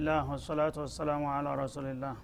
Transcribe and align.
ብስሚላህ 0.00 0.20
ወልሐምዱሊላህ 0.22 0.34
ወሰላቱ 0.34 0.76
ወሰላሙ 0.82 1.22
አላ 1.30 1.48
ረሱሊላህ። 1.60 2.14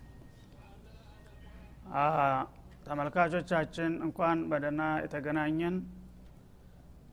ተመልካቾቻችን 2.87 3.91
እንኳን 4.07 4.39
በደህና 4.51 4.83
የተገናኘን። 5.03 5.77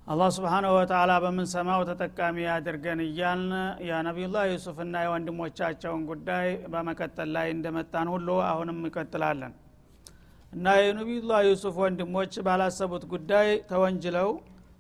አላህ 0.08 0.30
ስብሓናሁ 0.38 0.72
ወተላ 0.78 1.12
በምንሰማው 1.24 1.82
ተጠቃሚ 1.90 2.38
ያድርገን 2.46 3.00
እያልን 3.06 3.52
የነቢዩላህ 3.90 4.46
ዩሱፍና 4.54 4.96
የወንድሞቻቸውን 5.06 6.02
ጉዳይ 6.12 6.48
በመቀጠል 6.74 7.30
ላይ 7.36 7.48
እንደመጣን 7.56 8.10
ሁሉ 8.16 8.40
አሁንም 8.48 8.80
ይቀጥላለን 8.88 9.54
እና 10.54 10.76
የነቢዩላህ 10.82 11.40
ዩሱፍ 11.50 11.78
ወንድሞች 11.86 12.36
ባላሰቡት 12.48 13.06
ጉዳይ 13.14 13.50
ተወንጅለው 13.72 14.30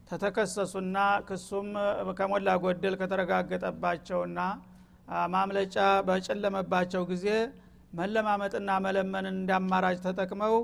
ተተከሰሱና 0.09 0.97
ክሱም 1.27 1.69
ከሞላ 2.17 2.55
ጎደል 2.63 2.95
ከተረጋገጠባቸውና 3.01 4.39
ማምለጫ 5.33 5.77
በጨለመባቸው 6.07 7.03
ጊዜ 7.11 7.27
መለማመጥና 7.93 8.69
መለመንን 8.85 9.35
እንዳማራጭ 9.35 9.97
ተጠቅመው 10.05 10.55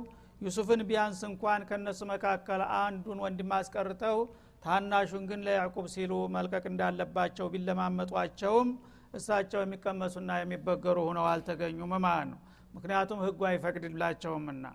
ዩሱፍን 0.42 0.82
ቢያንስ 0.90 1.20
እንኳን 1.30 1.62
ከነሱ 1.70 2.00
መካከል 2.12 2.62
አንዱን 2.78 3.18
ወንድም 3.26 3.52
አስቀርተው 3.58 4.18
ታናሹን 4.64 5.24
ግን 5.30 5.42
ለያዕቁብ 5.48 5.86
ሲሉ 5.94 6.14
መልቀቅ 6.36 6.64
እንዳለባቸው 6.72 7.48
ቢለማመጧቸውም 7.54 8.70
እሳቸው 9.14 9.60
የሚቀመሱና 9.64 10.32
የሚበገሩ 10.40 10.98
ሁነው 11.10 11.26
አልተገኙም 11.32 11.94
ማለት 12.06 12.28
ነው። 12.32 12.40
ምክንያቱም 12.74 13.20
ህጉ 13.26 13.40
አይፈቅድላቸውምና። 13.50 14.66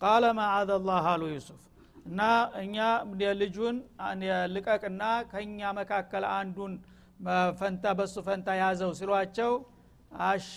ቃለ 0.00 0.24
ማአዘ 0.38 0.70
ላህ 0.84 1.06
አሉ 1.12 1.22
ዩሱፍ። 1.32 1.62
እና 2.06 2.20
እኛ 2.60 2.76
ልጁን 3.40 3.76
ልቀቅና 4.54 5.02
ከእኛ 5.32 5.60
መካከል 5.80 6.24
አንዱን 6.36 6.72
ፈንታ 7.58 7.84
በሱ 7.98 8.14
ፈንታ 8.26 8.48
ያዘው 8.60 8.90
ሲሏቸው 8.98 9.52
አሻ 10.26 10.54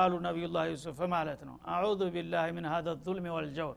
አሉ 0.00 0.12
ነቢዩላህ 0.26 0.64
ዩሱፍ 0.70 0.98
ማለት 1.12 1.40
ነው። 1.48 1.56
አዑዙ 1.72 2.00
ቢላህ 2.14 2.46
ምን 2.56 2.66
ሀዘ 2.72 2.86
ዙልም 3.04 3.26
ወልጀውር 3.36 3.76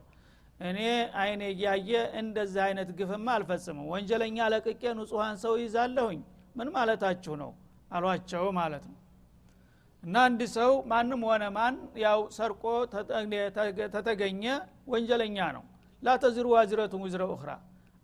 እኔ 0.60 0.78
አይኔ 1.20 1.42
እያየ 1.52 1.90
እንደዚህ 2.20 2.62
አይነት 2.66 2.88
ግፍማ 2.98 3.26
አልፈጽምም። 3.36 3.86
ወንጀለኛ 3.92 4.38
ለቅቄ 4.54 4.82
ንጹሐን 4.98 5.36
ሰው 5.44 5.54
ይዛለሁኝ 5.62 6.20
ምን 6.56 6.68
ማለታችሁ 6.74 7.34
ነው? 7.42 7.50
አሏቸው 7.90 8.44
ማለት 8.58 8.84
ነው። 8.90 8.96
እና 10.02 10.16
አንድ 10.26 10.40
ሰው 10.56 10.70
ማንም 10.90 11.22
ሆነ 11.28 11.44
ማን 11.56 11.74
ያው 12.04 12.20
ሰርቆ 12.36 12.62
ተተገኘ 13.94 14.44
ወንጀለኛ 14.92 15.38
ነው። 15.56 15.64
لا 16.02 16.13
تزر 16.13 16.46
وازرة 16.54 17.02
وزر 17.06 17.22
أخرى። 17.34 17.50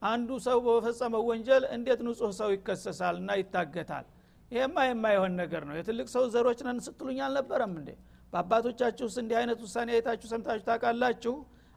አንዱ 0.02 0.30
ሰው 0.46 0.58
በፈጸመው 0.66 1.22
ወንጀል 1.30 1.62
እንዴት 1.76 2.00
ንጹህ 2.06 2.32
ሰው 2.40 2.48
ይከሰሳል 2.54 3.16
እና 3.22 3.30
ይታገታል 3.40 4.04
ይሄማ 4.50 4.76
የማይሆን 4.86 5.32
ነገር 5.40 5.62
ነው። 5.68 5.74
የትልቅ 5.78 6.06
ሰው 6.12 6.24
ዘሮች 6.34 6.60
ነን 6.66 6.78
ስትሉኝ 6.86 7.18
አልነበረም 7.26 7.72
እንዴ? 7.80 7.88
በአባቶቻችሁ 8.32 9.04
ውስጥ 9.08 9.18
እንዲህ 9.22 9.36
አይነት 9.40 9.58
ውሳኔ 9.64 9.88
አይታችሁ 9.96 10.28
ሰምታችሁ 10.32 10.64
ታውቃላችሁ? 10.68 11.34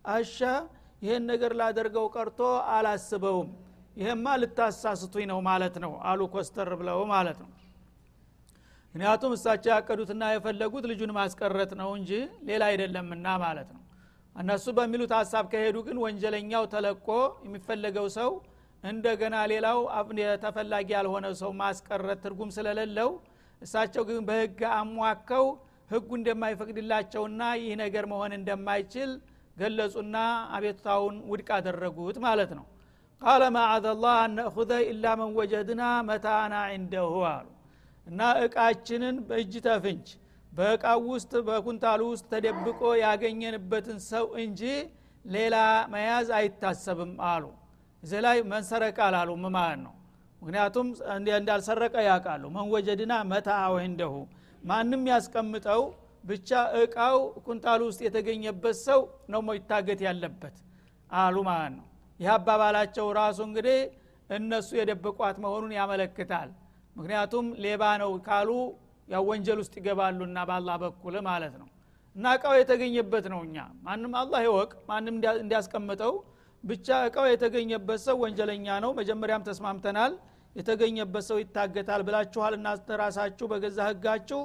አሻ 0.09 0.37
ይህን 1.01 1.23
ነገር 1.31 1.51
ላደርገው 1.59 2.05
ቀርቶ 2.15 2.39
አላስበውም። 2.73 3.49
ይሄማ 3.97 4.25
ልታሳስቱኝ 4.41 5.25
ነው 5.31 5.39
ማለት 5.47 5.75
ነው 5.83 5.93
አሉ 6.09 6.21
ኮስተር 6.33 6.69
ብለው 6.79 6.99
ማለት 7.13 7.37
ነው። 7.43 7.49
ምክንያቱም 8.95 9.31
እሳቸው 9.35 9.71
ያቀዱትና 9.73 10.23
የፈለጉት 10.31 10.85
ልጁን 10.91 11.11
ማስቀረት 11.17 11.71
ነው 11.81 11.89
እንጂ 11.97 12.11
ሌላ 12.47 12.63
አይደለምና 12.71 13.27
ማለት 13.43 13.69
ነው። 13.75 13.81
እነሱ 14.35 14.65
በሚሉት 14.77 15.11
ሀሳብ 15.17 15.45
ከሄዱ 15.51 15.77
ግን 15.87 15.97
ወንጀለኛው 16.03 16.63
ተለቆ 16.73 17.07
የሚፈለገው 17.45 18.07
ሰው 18.17 18.29
እንደገና 18.83 19.35
ሌላው 19.51 19.79
ተፈላጊ 20.43 20.89
ያልሆነ 20.95 21.25
ሰው 21.41 21.51
ማስቀረት 21.61 22.19
ትርጉም 22.25 22.51
ስለሌለው 22.57 23.09
እሳቸው 23.61 24.03
ግን 24.09 24.19
በህግ 24.27 24.61
አሟከው 24.73 25.45
ህጉ 25.89 26.09
እንደማይፈቅድላቸውና 26.17 27.41
ይህ 27.61 27.73
ነገር 27.81 28.05
መሆን 28.11 28.33
እንደማይችል 28.37 29.11
ገለጹና 29.57 30.17
አቤቱታውን 30.55 31.15
ውድቅ 31.31 31.49
አደረጉት 31.57 32.17
ማለት 32.25 32.51
ነው። 32.57 32.65
ቃለ 33.21 33.43
ማዓዘ 33.55 33.85
ላህ 34.03 34.17
አነእኹዘ 34.23 34.71
ኢላ 34.85 35.05
መን 35.19 35.31
ወጀድና 35.39 35.81
መታና 36.09 36.55
ዒንደሁ 36.73 37.15
አሉ። 37.31 37.47
እና 38.07 38.21
እቃችንን 38.45 39.15
በእጅ 39.27 39.53
ተፍንች 39.65 40.07
በእቃው 40.51 41.01
ውስጥ 41.09 41.33
በኩንታሉ 41.47 42.01
ውስጥ 42.13 42.25
ተደብቆ 42.31 42.81
ያገኘንበትን 43.03 43.99
ሰው 44.07 44.25
እንጂ 44.43 44.61
ሌላ 45.25 45.55
መያዝ 45.93 46.29
አይታሰብም 46.37 47.11
አሉ 47.31 47.43
እዚህ 48.03 48.19
ላይ 48.25 48.37
መንሰረቅ 48.51 48.97
አላሉ 49.05 49.29
ማለት 49.49 49.79
ነው። 49.85 49.93
ምክንያቱም 50.41 50.87
እንዳልሰረቀ 51.37 51.95
ያውቃሉ። 52.07 52.43
መንወጀድና 52.55 53.13
መታ 53.31 53.49
ወንደሁ 53.73 54.13
ማንም 54.63 55.03
ያስቀምጠው 55.11 55.81
ብቻ 56.23 56.49
እቃው 56.79 57.17
ኩንታሉ 57.45 57.81
ውስጥ 57.89 58.01
የተገኘበት 58.05 58.77
ሰው 58.87 59.01
ነው 59.33 59.53
ይታገት 59.57 59.99
ያለበት 60.07 60.55
አሉ 61.09 61.35
ማለት 61.49 61.73
ነው። 61.77 61.85
ይህ 62.19 62.29
አባባላቸው 62.35 63.07
ራሱ 63.19 63.39
እንግዲህ 63.47 63.77
እነሱ 64.29 64.69
የደበቋት 64.79 65.37
መሆኑን 65.43 65.71
ያመለክታል። 65.77 66.49
ምክንያቱም 66.95 67.45
ሌባ 67.63 67.83
ነው 68.01 68.11
ካሉ 68.27 68.49
ያው 69.07 69.23
ወንጀል 69.29 69.59
ውስጥ 69.61 69.73
ይገባሉና 69.79 70.39
በአላህ 70.49 70.75
በኩል 70.83 71.15
ማለት 71.29 71.53
ነው። 71.61 71.67
እና 72.15 72.33
እቃው 72.37 72.53
የተገኘበት 72.59 73.25
ነው 73.33 73.39
እኛ። 73.47 73.57
ማንም 73.85 74.13
አላህ 74.21 74.41
ይወቅ 74.47 74.71
ማንም 74.89 75.15
እንዲያስቀምጠው 75.35 76.13
ብቻ 76.63 76.87
እቃው 77.07 77.25
የተገኘበት 77.29 77.99
ሰው 78.05 78.17
ወንጀለኛ 78.23 78.67
ነው 78.83 78.91
መጀመሪያም 78.97 79.45
ተስማምተናል 79.47 80.13
የተገኘበት 80.55 81.23
ሰው 81.29 81.37
ይታገታል 81.41 82.01
ብላችኋል 82.07 82.53
እና 82.57 82.67
ራሳችሁ 83.01 83.45
በገዛ 83.51 83.79
ህጋችሁ 83.89 84.41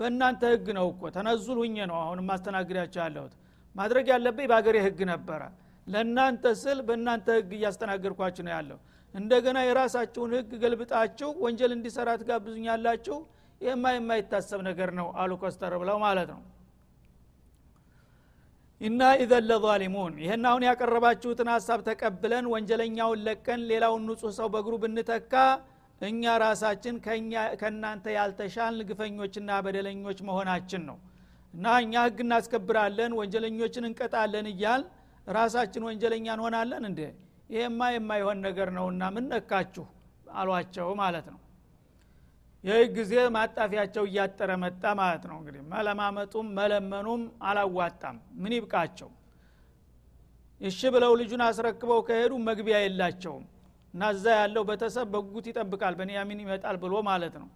በእናንተ 0.00 0.42
ህግ 0.52 0.66
ነው 0.76 0.86
እኮ 0.92 1.10
ተነዙል 1.16 1.58
ሁኜ 1.62 1.86
ነው 1.90 1.96
አሁን 2.02 2.18
ማስተናግዳቸው 2.28 3.00
ያለሁት። 3.04 3.32
ማድረግ 3.74 4.06
ያለብኝ 4.12 4.46
በሀገሬ 4.50 4.76
ህግ 4.86 5.00
ነበረ። 5.10 5.40
ለእናንተ 5.86 6.44
ስል 6.60 6.78
በእናንተ 6.88 7.26
ህግ 7.38 7.50
እያስተናገድኳችሁ 7.58 8.42
ነው 8.46 8.52
ያለው። 8.56 8.78
እንደገና 9.14 9.58
የራሳችሁን 9.66 10.32
ህግ 10.38 10.50
ገልብጣችሁ 10.62 11.30
ወንጀል 11.44 11.72
እንዲሰራ 11.76 12.08
ትጋብዙኛላችሁ። 12.22 13.18
ይህማ 13.60 13.84
የማይታሰብ 13.94 14.60
ነገር 14.68 14.90
ነው 14.98 15.06
አሉ 15.20 15.32
ኮስተር 15.42 15.72
ብለው 15.82 15.96
ማለት 16.04 16.28
ነው 16.34 16.40
እና 18.80 19.00
ኢዘን 19.22 19.44
ለዛሊሙን። 19.50 20.12
ይህን 20.22 20.44
አሁን 20.50 20.62
ያቀረባችሁትን 20.66 21.48
ሀሳብ 21.54 21.80
ተቀብለን 21.88 22.44
ወንጀለኛውን 22.52 23.22
ለቀን 23.26 23.60
ሌላውን 23.70 24.02
ንጹህ 24.08 24.32
ሰው 24.38 24.48
በእግሩ 24.54 24.74
ብንተካ 24.82 25.32
እኛ 26.00 26.34
ራሳችን 26.42 26.96
ከእናንተ 27.60 28.06
ያልተሻልን 28.16 28.86
ግፈኞችና 28.90 29.50
በደለኞች 29.66 30.18
መሆናችን 30.28 30.82
ነው። 30.90 30.98
እና 31.54 31.66
እኛ 31.82 31.94
ህግ 32.06 32.18
እናስከብራለን 32.24 33.12
ወንጀለኞችን 33.18 33.88
እንቀጣለን 33.88 34.48
እያል 34.52 34.82
ራሳችን 35.26 35.86
ወንጀለኛ 35.88 36.26
እንሆናለን 36.36 36.84
እንዴ? 36.90 37.00
ይሄማ 37.50 37.80
የማይሆን 37.92 38.38
ነገር 38.46 38.68
ነውና 38.78 39.02
ምን 39.14 39.26
ነካችሁ? 39.32 39.84
አሏቸው 40.34 40.88
ማለት 41.00 41.26
ነው 41.32 41.38
ይህ 42.64 42.80
ጊዜ 42.96 43.12
ማጣፊያቸው 43.34 44.04
እያጠረ 44.08 44.50
መጣ 44.62 44.84
ማለት 45.00 45.24
ነው። 45.30 45.36
እንግዲህ 45.40 45.62
መለማመጡም 45.72 46.46
መለመኑም 46.58 47.20
አላዋጣም። 47.48 48.16
ምን 48.42 48.52
ይብቃቸው? 48.56 49.10
እሺ 50.60 50.80
ብለው 50.94 51.12
ልጁን 51.20 51.42
አስረክበው 51.46 52.00
ከሄዱ 52.08 52.32
መግቢያ 52.48 52.78
የላቸውም። 52.82 53.44
እና 53.94 54.08
እዛ 54.14 54.24
ያለው 54.40 54.62
ቤተሰብ 54.70 55.06
በጉት 55.12 55.46
ይጠብቃል 55.50 55.94
በንያሚን 55.98 56.40
ይመጣል 56.44 56.76
ብሎ 56.82 56.94
ማለት 57.08 57.34
ነው። 57.42 57.48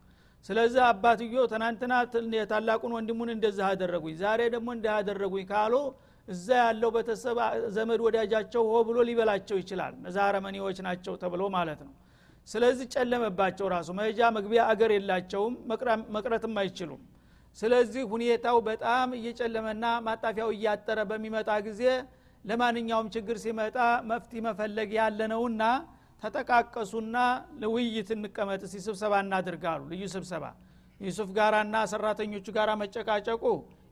ስለዚህ 0.47 0.83
አባትዮ 0.87 1.43
ትናንትና 1.51 1.93
የታላቁን 2.37 2.93
ወንድሙን 2.97 3.31
እንደዚህ 3.35 3.65
አደረጉኝ 3.69 4.15
ዛሬ 4.23 4.41
ደግሞ 4.55 4.69
እንዲህ 4.77 4.93
አደረጉኝ 4.97 5.45
ካሉ 5.51 5.75
እዛ 6.29 6.47
ያለው 6.63 6.91
ቤተሰብ 6.97 7.39
ዘመድ 7.77 8.01
ወዳጃቸው 8.07 8.63
ሆ 8.69 8.83
ብሎ 8.89 8.99
ሊበላቸው 9.09 9.57
ይችላል። 9.63 9.95
አረመኔዎች 10.25 10.79
ናቸው 10.87 11.15
ተብሎ 11.23 11.43
ማለት 11.57 11.81
ነው 11.87 11.93
ስለዚህ 12.49 12.87
ጨለመባቸው 12.95 13.67
ራሱ። 13.75 13.89
መሄጃ 13.99 14.21
መግቢያ 14.37 14.63
አገር 14.73 14.91
የላቸውም 14.95 15.55
መቅረትም 16.17 16.55
አይችሉም። 16.63 17.03
ስለዚህ 17.59 18.03
ሁኔታው 18.13 18.57
በጣም 18.69 19.09
እየጨለመና 19.19 19.85
ማጣፊያው 20.07 20.51
እያጠረ 20.57 20.99
በሚመጣ 21.11 21.51
ጊዜ 21.67 21.83
ለማንኛውም 22.45 23.09
ችግር 23.15 23.37
ሲመጣ 23.43 23.77
መፍትሄ 24.11 24.41
መፈለግ 24.47 24.91
ያለ 24.99 25.21
ነውና 25.33 25.63
ተጠቃቀሱና 26.23 27.17
ለውይይት 27.63 28.09
እንቀመጥ 28.17 28.63
ስብሰባ 28.79 29.15
እናድርጋሉ 29.25 29.83
ልዩ 29.93 30.03
ስብሰባ 30.15 30.45
ዩሱፍ 31.01 31.31
ጋራና 31.37 31.77
ሰራተኞቹ 31.93 32.47
ጋራ 32.57 32.71
መጨቃጨቁ 32.83 33.45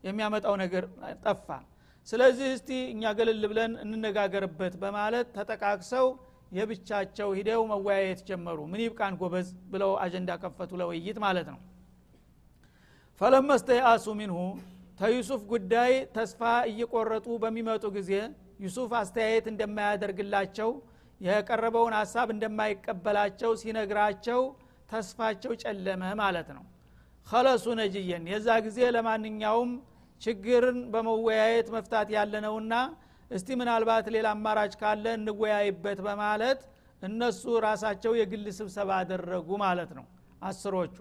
የሚያመጣው 0.05 0.55
ነገር 0.63 0.85
ጠፋ። 1.25 1.49
ስለዚህ 2.09 2.49
እስቲ 2.57 2.71
እኛ 2.93 3.13
ገለል 3.19 3.43
ብለን 3.51 3.73
እንነጋገርበት 3.85 4.75
በማለት 4.83 5.27
ተጠቃቅሰው 5.37 6.07
የብቻቸው 6.53 7.29
ሂደው 7.39 7.63
መወያየት 7.71 8.21
ጀመሩ። 8.29 8.59
ምን 8.71 8.81
ይብቃን 8.85 9.15
ጎበዝ 9.21 9.49
ብለው 9.73 9.93
አጀንዳ 10.05 10.31
ከፈቱ 10.43 10.71
ለውይይት 10.81 11.19
ማለት 11.25 11.49
ነው። 11.53 11.61
ፈለመስተያሱ 13.21 14.07
ሚንሁ 14.19 14.39
ተዩሱፍ 15.01 15.43
ጉዳይ 15.53 15.93
ተስፋ 16.17 16.41
እየቆረጡ 16.71 17.27
በሚመጡ 17.43 17.85
ጊዜ 17.97 18.13
ዩሱፍ 18.65 18.91
አስተያየት 18.99 19.47
እንደማያደርግላቸው 19.53 20.71
የቀረበውን 21.21 21.95
ሀሳብ 21.99 22.29
እንደማይቀበላቸው 22.35 23.51
ሲነግራቸው 23.63 24.41
ተስፋቸው 24.91 25.53
ጨለመ 25.63 26.03
ማለት 26.21 26.49
ነው። 26.57 26.65
ከለሱ 27.27 27.67
ነጅየን 27.81 28.25
የዛ 28.33 28.49
ጊዜ 28.67 28.79
ለማንኛውም 28.97 29.71
ችግርን 30.23 30.79
በመወያየት 30.93 31.69
መፍታት 31.75 32.09
ያለነውና 32.17 32.73
እስቲ 33.31 33.49
ምናልባት 33.59 34.07
ሌላ 34.15 34.27
አማራጭ 34.37 34.73
ካለ 34.81 35.05
እንወያይበት 35.19 35.99
በማለት 36.07 36.61
እነሱ 37.03 37.43
ራሳቸው 37.67 38.13
የግል 38.19 38.47
ስብሰባ 38.59 38.91
አደረጉ 39.03 39.49
ማለት 39.63 39.91
ነው። 39.99 40.07
አስሮቹ 40.49 40.97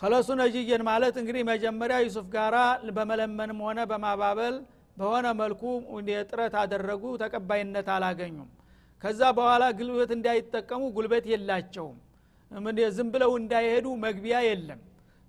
ከለሱ 0.00 0.28
ነጅየን 0.40 0.82
ማለት 0.88 1.14
እንግዲህ 1.22 1.42
መጀመሪያ 1.50 1.96
ዩሱፍ 2.04 2.26
ጋራ 2.34 2.56
በመለመንም 2.96 3.58
ሆነ 3.66 3.80
በማባበል 3.90 4.54
በሆነ 4.96 5.26
መልኩ 5.40 5.62
ጥረት 6.30 6.54
አደረጉ 6.62 7.02
ተቀባይነት 7.22 7.88
አላገኙም። 7.96 8.48
ከዛ 9.02 9.20
በኋላ 9.38 9.64
ጉልበት 9.72 10.10
እንዳይጠቀሙ 10.16 10.82
ጉልበት 10.96 11.26
የላቸውም። 11.32 11.98
ዝም 12.96 13.08
ብለው 13.14 13.32
እንዳይሄዱ 13.40 13.86
መግቢያ 14.04 14.38
የለም። 14.46 14.80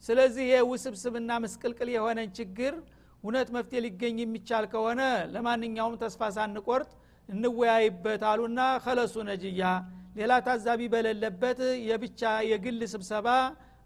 ስለዚህ 0.03 0.43
ይሄ 0.49 0.59
ውስብስብና 0.71 1.31
ምስቅልቅል 1.43 1.89
የሆነን 1.95 2.29
ችግር 2.37 2.73
እውነት 3.23 3.49
መፍትሄ 3.55 3.79
ሊገኝ 3.85 4.17
የሚቻል 4.21 4.65
ከሆነ 4.71 5.01
ለማንኛውም 5.33 5.95
ተስፋ 6.01 6.29
ሳንቆርጥ 6.35 6.91
እንወያይበት 7.29 8.23
አሉና 8.29 8.61
ከለሱ 8.85 9.15
ነጅያ 9.27 9.63
ሌላ 10.15 10.31
ታዛቢ 10.47 10.81
በሌለበት 10.93 11.59
የብቻ 11.89 12.21
የግል 12.49 12.81
ስብሰባ 12.93 13.27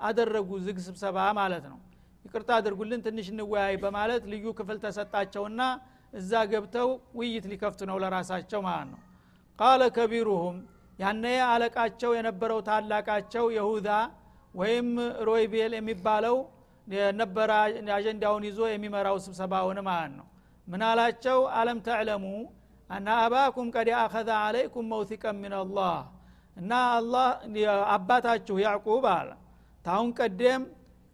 አደረጉ 0.02 0.50
ዝግ 0.66 0.78
ስብሰባ 0.86 1.18
ማለት 1.40 1.66
ነው። 1.72 1.78
ይቅርታ 2.26 2.50
አድርጉልን 2.60 3.02
ትንሽ 3.06 3.28
እንወያይ 3.34 3.76
በማለት 3.84 4.24
ልዩ 4.32 4.46
ክፍል 4.60 4.78
ተሰጣቸውና 4.86 5.62
እዛ 6.14 6.32
ገብተው 6.52 6.90
ውይይት 7.20 7.46
ሊከፍቱ 7.52 7.82
ነው 7.90 7.98
ለራሳቸው 8.04 8.62
ማለት 8.68 8.90
ነው። 8.94 9.02
ቃለ 9.60 9.82
ከቢሩሁም 9.98 10.58
ያነ 11.00 11.24
አለቃቸው 11.52 12.12
የነበረው 12.18 12.60
ታላቃቸው 12.68 13.46
የሁዳ 13.58 13.90
ወይም 14.54 14.90
ሮይቤል 15.30 15.74
የሚባለው 15.78 16.36
ነበረ 17.20 17.50
አጀንዳውን 17.96 18.44
ይዞ 18.48 18.60
የሚመራው 18.70 19.18
ስብሰባውን 19.26 19.80
ማለት 19.88 20.14
ነው? 20.20 20.28
ምን 20.68 20.82
አላቸው? 20.90 21.40
አለም 21.60 21.80
ተዕለሙ 21.88 22.26
አና 22.90 23.08
አባኩም 23.24 23.68
ቀድ 23.76 23.90
አኸዘ 24.00 24.30
አለይኩም 24.40 24.86
መውቲቀን 24.94 25.38
ምን 25.44 25.54
አላህ። 25.60 25.96
እና 26.58 26.72
አላህ 26.98 27.28
አባታችሁ 27.96 28.56
ያዕቁብ 28.66 29.06
አለ። 29.14 29.30
ታሁን 29.86 30.10
ቀደም 30.20 30.62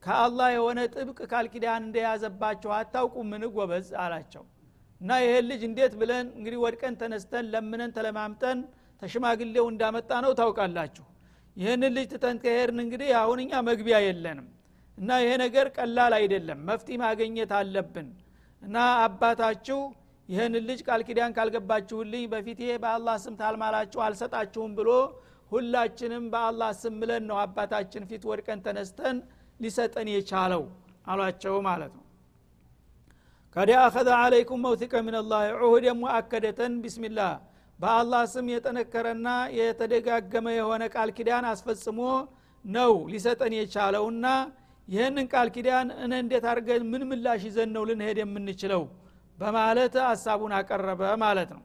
ከአላህ 0.03 0.47
የሆነ 0.55 0.79
ጥብቅ 0.93 1.19
ቃል 1.31 1.45
ኪዳን 1.53 1.81
እንደያዘባቸው 1.87 2.71
አታውቁም? 2.77 3.27
ምን 3.31 3.43
ጎበዝ 3.55 3.87
አላቸው። 4.03 4.43
እና 5.01 5.11
ይሄን 5.23 5.45
ልጅ 5.51 5.61
እንዴት 5.69 5.93
ብለን 6.01 6.27
እንግዲህ 6.37 6.59
ወድቀን 6.63 6.95
ተነስተን 7.01 7.45
ለምነን 7.53 7.91
ተለማምጠን 7.97 8.59
ተሽማግሌው 9.01 9.65
እንዳመጣ 9.71 10.11
ነው 10.25 10.31
ታውቃላችሁ። 10.39 11.05
ይህንን 11.57 11.93
ልጅ 11.97 12.07
ትተን 12.13 12.37
ከሄድን 12.43 12.79
እንግዲህ 12.83 13.09
አሁን 13.21 13.39
እኛ 13.43 13.53
መግቢያ 13.69 13.97
የለንም 14.05 14.47
እና 15.01 15.11
ይሄ 15.21 15.31
ነገር 15.43 15.67
ቀላል 15.75 16.13
አይደለም። 16.17 16.59
መፍትሄ 16.67 16.97
ማገኘት 17.03 17.51
አለብን። 17.59 18.09
እና 18.61 18.75
አባታችሁ 19.05 19.79
ይህን 20.29 20.53
ልጅ 20.67 20.79
ቃል 20.87 21.01
ኪዳን 21.07 21.31
ካልገባችሁልኝ 21.37 22.23
በፊቴ 22.33 22.61
በአላህ 22.83 23.15
ስም 23.23 23.33
ታልማላችሁ 23.39 23.99
አልሰጣችሁም 24.05 24.71
ብሎ 24.77 24.89
ሁላችንም 25.51 26.25
በአላህ 26.33 26.69
ስም 26.81 26.93
ምለን 26.99 27.23
ነው 27.29 27.37
አባታችን 27.41 28.03
ፊት 28.09 28.23
ወድቀን 28.29 28.59
ተነስተን 28.65 29.17
ሊሰጠን 29.59 30.07
የቻለው 30.13 30.63
አሏቸው 31.07 31.55
ማለት 31.67 31.91
ነው። 31.97 32.05
ከዲ 33.55 33.71
አኸዘ 33.81 34.09
አለይኩም 34.19 34.61
መውቲቀ 34.65 34.93
ምን 35.05 35.15
ላህ 35.31 35.41
ዑሁድ 35.61 35.85
ሙአከደተን 36.01 36.73
ቢስሚላህ። 36.83 37.33
በአላህ 37.79 38.23
ስም 38.33 38.47
የጠነከረና 38.53 39.27
የተደጋገመ 39.57 40.47
የሆነ 40.57 40.83
ቃል 40.95 41.09
ኪዳን 41.17 41.45
አስፈጽሞ 41.51 41.99
ነው 42.65 42.93
ሊሰጠን 43.11 43.53
የቻለውና 43.57 44.25
ይህንን 44.87 45.25
ቃል 45.33 45.47
ኪዳን 45.55 45.87
እነ 46.03 46.13
እንዴት 46.23 46.45
አድርገን 46.51 46.83
ምን 46.91 47.03
ምላሽ 47.09 47.41
ይዘን 47.47 47.69
ነው 47.75 47.83
ልንሄድ 47.89 48.17
የምንችለው? 48.21 48.83
በማለት 49.37 49.93
ሀሳቡን 50.05 50.53
አቀረበ 50.57 51.01
ማለት 51.23 51.49
ነው። 51.55 51.61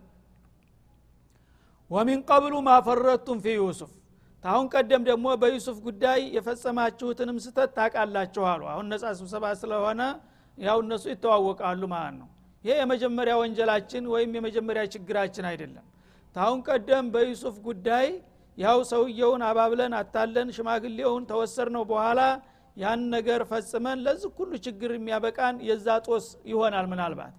ወሚን 1.90 2.20
ቀብሉ 2.28 2.54
ማፈረቱም 2.68 3.38
ፊ 3.44 3.54
ዩሱፍ። 3.58 3.92
ታሁን 4.44 4.66
ቀደም 4.74 5.02
ደግሞ 5.08 5.26
በዩሱፍ 5.42 5.76
ጉዳይ 5.86 6.20
የፈጸማችሁትንም 6.36 7.36
ስተት 7.44 7.70
ታቃላችሁ 7.78 8.44
አሉ። 8.50 8.62
አሁን 8.72 8.86
ነጻ 8.92 9.04
ስብሰባ 9.18 9.44
ስለሆነ 9.60 10.00
ያው 10.58 10.78
እነሱ 10.84 11.04
ይተዋወቃሉ 11.12 11.82
ማለት 11.94 12.14
ነው። 12.20 12.28
ይሄ 12.64 12.74
የመጀመሪያ 12.80 13.34
ወንጀላችን 13.40 14.04
ወይም 14.12 14.30
የመጀመሪያ 14.38 14.82
ችግራችን 14.94 15.44
አይደለም። 15.50 15.84
ታሁን 16.36 16.60
ቀደም 16.68 17.06
በዩሱፍ 17.14 17.56
ጉዳይ 17.66 18.06
ያው 18.58 18.78
ሰውየውን 18.90 19.42
አባብለን 19.48 19.92
አታለን 20.00 20.48
ሽማግሌውን 20.56 21.24
ተወሰድ 21.30 21.68
ነው 21.76 21.82
በኋላ 21.90 22.20
ያን 22.76 23.02
ነገር 23.14 23.40
ፈጽመን 23.50 23.98
ለዚህ 24.06 24.30
ሁሉ 24.38 24.52
ችግር 24.66 24.90
የሚያበቃን 24.96 25.56
የዛ 25.68 25.88
ጦስ 26.06 26.26
ይሆናል 26.50 26.86
ምናልባት። 26.92 27.34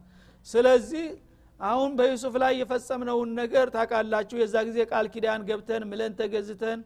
ስለዚህ 0.47 1.05
አሁን 1.59 1.91
በዩሱፍ 1.99 2.35
ላይ 2.43 2.53
የፈጸምነውን 2.59 3.29
ነገር 3.39 3.67
ታቃላችሁ 3.75 4.37
የዛ 4.41 4.55
ጊዜ 4.67 4.79
ቃል 4.91 5.05
ኪዳን 5.13 5.41
ገብተን 5.47 5.83
ምለን 5.91 6.13
ተገዝተን 6.19 6.79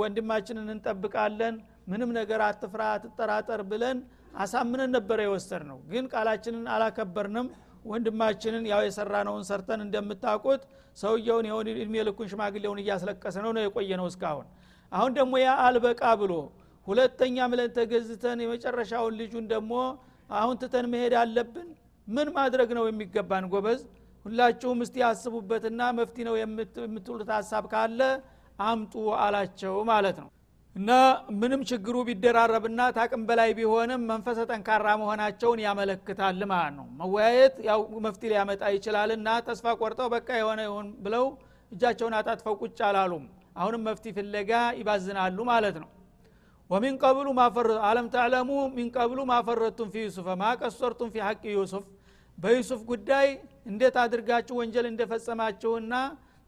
ወንድማችንን 0.00 0.68
እንጠብቃለን 0.74 1.56
ምንም 1.90 2.10
ነገር 2.18 2.40
አትፍራ 2.46 2.82
አትጠራጠር 2.94 3.60
ብለን 3.70 3.98
አሳምነን 4.36 4.90
ነበረ 4.96 5.18
የወሰድ 5.26 5.62
ነው 5.70 5.78
ግን 5.90 6.04
ቃላችንን 6.12 6.64
አላከበርንም። 6.74 7.48
ወንድማችንን 7.84 8.64
ያው 8.70 8.80
የሰራነውን 8.84 9.44
ሰርተን 9.48 9.80
እንደምታውቁት 9.84 10.62
ሰውየውን 10.96 11.46
የሆን 11.48 11.66
እድሜ 11.74 11.94
ልኩን 12.08 12.28
ሽማግሌውን 12.32 12.80
እያስለቀሰ 12.82 13.36
ነው 13.44 13.52
ነው 13.56 13.62
የቆየ 13.64 13.90
ነው 14.00 14.06
እስካሁን። 14.10 14.46
አሁን 14.92 15.12
ደግሞ 15.18 15.34
ያ 15.42 15.50
አልበቃ 15.66 16.02
ብሎ 16.22 16.32
ሁለተኛ 16.88 17.46
ምለን 17.50 17.70
ተገዝተን 17.76 18.38
የመጨረሻውን 18.42 19.16
ልጁን 19.20 19.46
ደግሞ 19.50 19.72
አሁን 20.30 20.56
ትተን 20.62 20.86
መሄድ 20.92 21.14
አለብን። 21.20 21.68
ምን 22.08 22.28
ማድረግ 22.36 22.70
ነው 22.78 22.84
የሚገባን? 22.88 23.44
ጎበዝ 23.52 23.80
ሁላችሁም 24.26 24.78
እስቲ 24.84 24.96
ያስቡበትና 25.02 25.80
መፍቲ 25.98 26.16
ነው 26.28 26.34
የምትሉት 26.38 27.30
ሀሳብ 27.36 27.64
ካለ 27.72 28.00
አምጡ 28.62 28.94
አላቸው 29.24 29.74
ማለት 29.90 30.16
ነው። 30.22 30.28
እና 30.76 30.90
ምንም 31.40 31.60
ችግሩ 31.70 31.96
ቢደራረብና 32.08 32.80
ታቅም 32.96 33.22
በላይ 33.28 33.50
ቢሆንም 33.58 34.02
መንፈሰ 34.10 34.38
ጠንካራ 34.50 34.86
መሆናቸውን 35.00 35.60
ያመለክታል 35.64 36.40
ማለት 36.52 36.74
ነው። 36.78 36.86
መወያየት 37.00 37.56
ያው 37.68 37.80
መፍቲ 38.04 38.22
ሊያመጣ 38.32 38.62
ይችላልና 38.76 39.28
ተስፋ 39.48 39.74
ቆርጠው 39.80 40.08
በቃ 40.14 40.28
የሆነ 40.40 40.60
ይሁን 40.68 40.88
ብለው 41.06 41.24
እጃቸውን 41.72 42.16
አጣጥፈው 42.18 42.56
ቁጭ 42.62 42.78
አላሉም። 42.88 43.24
አሁንም 43.56 43.84
መፍቲ 43.88 44.06
ፍለጋ 44.16 44.50
ይባዝናሉ 44.80 45.38
ማለት 45.50 45.78
ነው 45.82 45.88
ወሚን 46.70 46.96
ቀብሉ 47.02 47.28
አለም 47.88 48.06
ተዕለሙ 48.14 48.48
ሚን 48.74 48.88
ቀብሉ 48.96 49.18
ማፈረቱም 49.30 49.88
ፊ 49.92 50.02
ዩሱፍ 50.06 50.26
ማ 50.40 50.50
ቀሰርቱም 50.60 51.10
ፊ 51.14 51.22
ሐቅ 51.26 51.42
ዩሱፍ 51.52 51.84
በዩሱፍ 52.38 52.80
ጉዳይ 52.90 53.28
እንዴት 53.70 53.96
አድርጋችሁ 54.02 54.54
ወንጀል 54.60 54.86
እንደፈጸማችሁና 54.90 55.94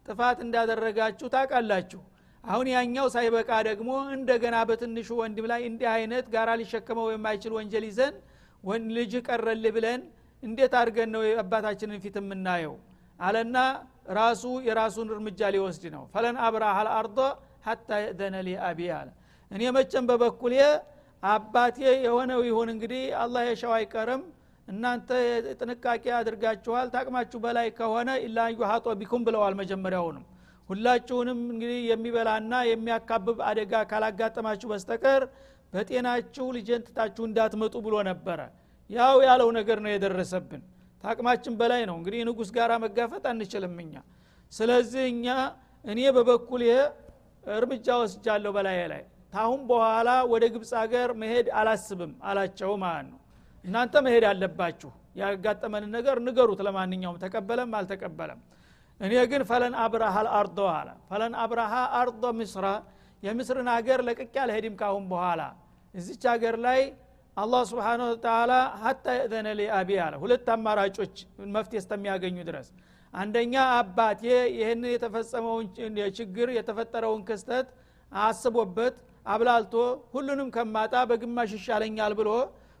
ጥፋት 0.05 0.37
እንዳደረጋችሁ 0.45 1.27
ታውቃላችሁ? 1.33 1.99
አሁን 2.43 2.67
ያኛው 2.73 3.07
ሳይበቃ 3.15 3.49
ደግሞ 3.69 3.89
እንደገና 4.15 4.57
በትንሹ 4.69 5.09
ወንድም 5.21 5.45
ላይ 5.51 5.61
እንዲህ 5.69 5.87
አይነት 5.95 6.25
ጋራ 6.33 6.49
ሊሸከመው 6.61 7.07
የማይችል 7.13 7.53
ወንጀል 7.57 7.85
ይዘን 7.89 8.13
ልጅ 8.97 9.13
ቀረል 9.27 9.65
ብለን 9.75 10.01
እንዴት 10.43 10.73
አድርገን 10.79 11.09
ነው 11.15 11.23
አባታችንን 11.43 11.99
ፊት 12.03 12.15
የምናየው? 12.21 12.75
አለና 13.19 13.57
ራሱ 14.19 14.43
የራሱን 14.67 15.09
እርምጃ 15.15 15.49
ሊወስድ 15.55 15.83
ነው። 15.95 16.03
ፈለን 16.13 16.37
አብራህ 16.45 16.77
አልአርض 16.81 17.19
ሐታ 17.67 17.89
የእዘነ 18.03 18.35
ሊ 18.45 18.51
አቢ 18.69 18.79
አለ 18.99 19.09
እኔ 19.51 19.63
መቸም 19.75 20.05
በበኩሌ 20.09 20.53
አባቴ 21.23 21.77
የሆነው 22.05 22.39
ይሁን 22.47 22.69
እንግዲህ 22.73 23.03
አላህ 23.21 23.41
የሻው 23.47 23.73
አይቀርም። 23.77 24.21
እናንተ 24.67 25.09
ጥንቃቄ 25.59 26.03
አድርጋችኋል። 26.17 26.87
ታቅማችሁ 26.93 27.39
በላይ 27.45 27.67
ከሆነ 27.77 28.09
ኢላ 28.25 28.39
ዩሀጦ 28.53 28.87
ቢኩም 28.99 29.23
ብለዋል 29.27 29.55
መጀመሪያውንም 29.61 30.25
ሁላችሁንም 30.69 31.39
እንግዲህ 31.53 31.79
የሚበላና 31.89 32.53
የሚያካብብ 32.69 33.39
አደጋ 33.47 33.73
ካላጋጠማችሁ 33.89 34.67
በስተቀር 34.71 35.23
በጤናችሁ 35.73 36.45
ልጄን 36.57 36.83
እንዳትመጡ 37.25 37.75
ብሎ 37.85 37.95
ነበረ። 38.09 38.39
ያው 38.89 39.17
ያለው 39.25 39.49
ነገር 39.57 39.77
ነው 39.83 39.91
የደረሰብን። 39.93 40.61
ታቅማችን 41.03 41.53
በላይ 41.59 41.81
ነው። 41.89 41.95
እንግዲህ 41.99 42.21
ንጉስ 42.29 42.49
ጋር 42.57 42.71
መጋፈጥ 42.83 43.23
አንችልም 43.31 43.75
እኛ። 43.83 43.93
ስለዚህ 44.51 45.03
እኛ 45.13 45.27
እኔ 45.85 45.99
በበኩል 46.17 46.63
እርምጃ 47.43 47.87
ወስጃለሁ 48.01 48.51
በላይ 48.57 48.79
ላይ 48.91 49.03
ታሁን 49.33 49.61
በኋላ 49.69 50.09
ወደ 50.31 50.43
ግብፅ 50.53 50.71
ሀገር 50.81 51.09
መሄድ 51.21 51.47
አላስብም 51.59 52.13
አላቸው 52.29 52.71
ማለት 52.83 53.07
ነው። 53.11 53.19
እናንተ 53.65 53.93
መሄድ 54.05 54.23
አለባችሁ። 54.29 54.89
ያጋጠመንን 55.21 55.91
ነገር 55.97 56.17
ንገሩት። 56.25 56.59
ለማንኛውም 56.67 57.17
ተቀበለም 57.23 57.71
አልተቀበለም። 57.79 58.39
እኔ 58.99 59.13
ግን 59.31 59.41
ፈለን 59.49 59.73
አብረሃ 59.83 60.15
አልአርዶ 60.21 60.59
አለ። 60.73 60.89
ፈለን 61.09 61.33
አብረሃ 61.43 61.71
አርዶ 61.99 62.23
ምስራ 62.39 62.65
የምስርን 63.23 63.67
ሀገር 63.75 63.99
ለቅቄ 64.07 64.35
አልሄድም 64.43 64.75
ካሁን 64.81 65.05
በኋላ። 65.11 65.41
እዚች 65.93 66.23
ሀገር 66.31 66.55
ላይ 66.65 66.81
አላህ 67.37 67.61
ስብሓን 67.69 68.01
ተላ 68.23 68.51
ሀታ 68.81 69.05
የእዘነ 69.17 69.47
አቢ 69.77 69.89
አለ። 70.05 70.13
ሁለት 70.23 70.47
አማራጮች 70.55 71.15
መፍትሄ 71.55 71.79
እስከሚያገኙ 71.81 72.37
ድረስ። 72.49 72.67
አንደኛ 73.13 73.53
አባቴ 73.77 74.21
ይህን 74.57 74.83
የተፈጸመውን 74.93 75.65
ችግር 76.19 76.49
የተፈጠረውን 76.57 77.23
ክስተት 77.29 77.67
አስቦበት 78.11 78.95
አብላልቶ 79.25 79.73
ሁሉንም 80.13 80.49
ከማጣ 80.55 80.93
በግማሽ 81.09 81.51
ይሻለኛል 81.57 82.13
ብሎ 82.19 82.29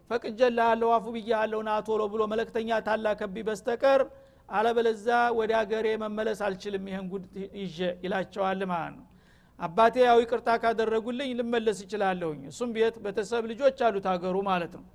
ፈቅጀልሃለሁ 0.09 0.89
አፉ 0.95 1.05
ብያለሁ 1.15 1.59
ና 1.67 1.73
ቶሎ 1.87 2.01
ብሎ 2.13 2.21
መለክተኛ 2.31 2.79
ታላከቢ 2.87 3.35
በስተቀር 3.47 4.01
አለበለዛ 4.49 5.07
ወደ 5.37 5.51
አገሬ 5.59 5.87
መመለስ 6.01 6.39
አልችልም 6.47 6.85
ይህን 6.91 7.05
ጉድ 7.11 7.25
ይዤ 7.59 7.77
ይላቸዋል 8.05 8.61
ማለት 8.71 8.93
ነው። 8.97 9.05
አባቴ 9.59 9.95
ያው 10.05 10.17
ይቅርታ 10.23 10.49
ካደረጉልኝ 10.63 11.29
ልመለስ 11.39 11.79
ይችላለሁኝ 11.85 12.41
እሱም 12.51 12.69
ቤት 12.75 12.95
ቤተሰብ 13.05 13.43
ልጆች 13.51 13.79
አሉት 13.87 14.05
አገሩ 14.13 14.37
ማለት 14.49 14.73
ነው። 14.77 14.85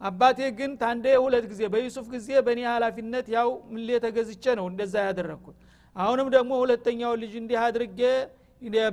አባቴ 0.00 0.38
ግን 0.58 0.72
ታንዴ 0.80 1.06
ሁለት 1.24 1.46
ጊዜ 1.50 1.62
በዩሱፍ 1.72 2.06
ጊዜ 2.14 2.28
በእኔ 2.46 2.60
ኃላፊነት 2.70 3.26
ያው 3.36 3.48
ምሌ 3.72 3.88
ተገዝቼ 4.04 4.44
ነው 4.60 4.66
እንደዛ 4.72 4.94
ያደረግኩት 5.08 5.56
አሁንም 5.96 6.28
ደግሞ 6.36 6.52
ሁለተኛው 6.62 7.12
ልጅ 7.22 7.32
እንዲህ 7.40 7.58
አድርጌ 7.64 8.00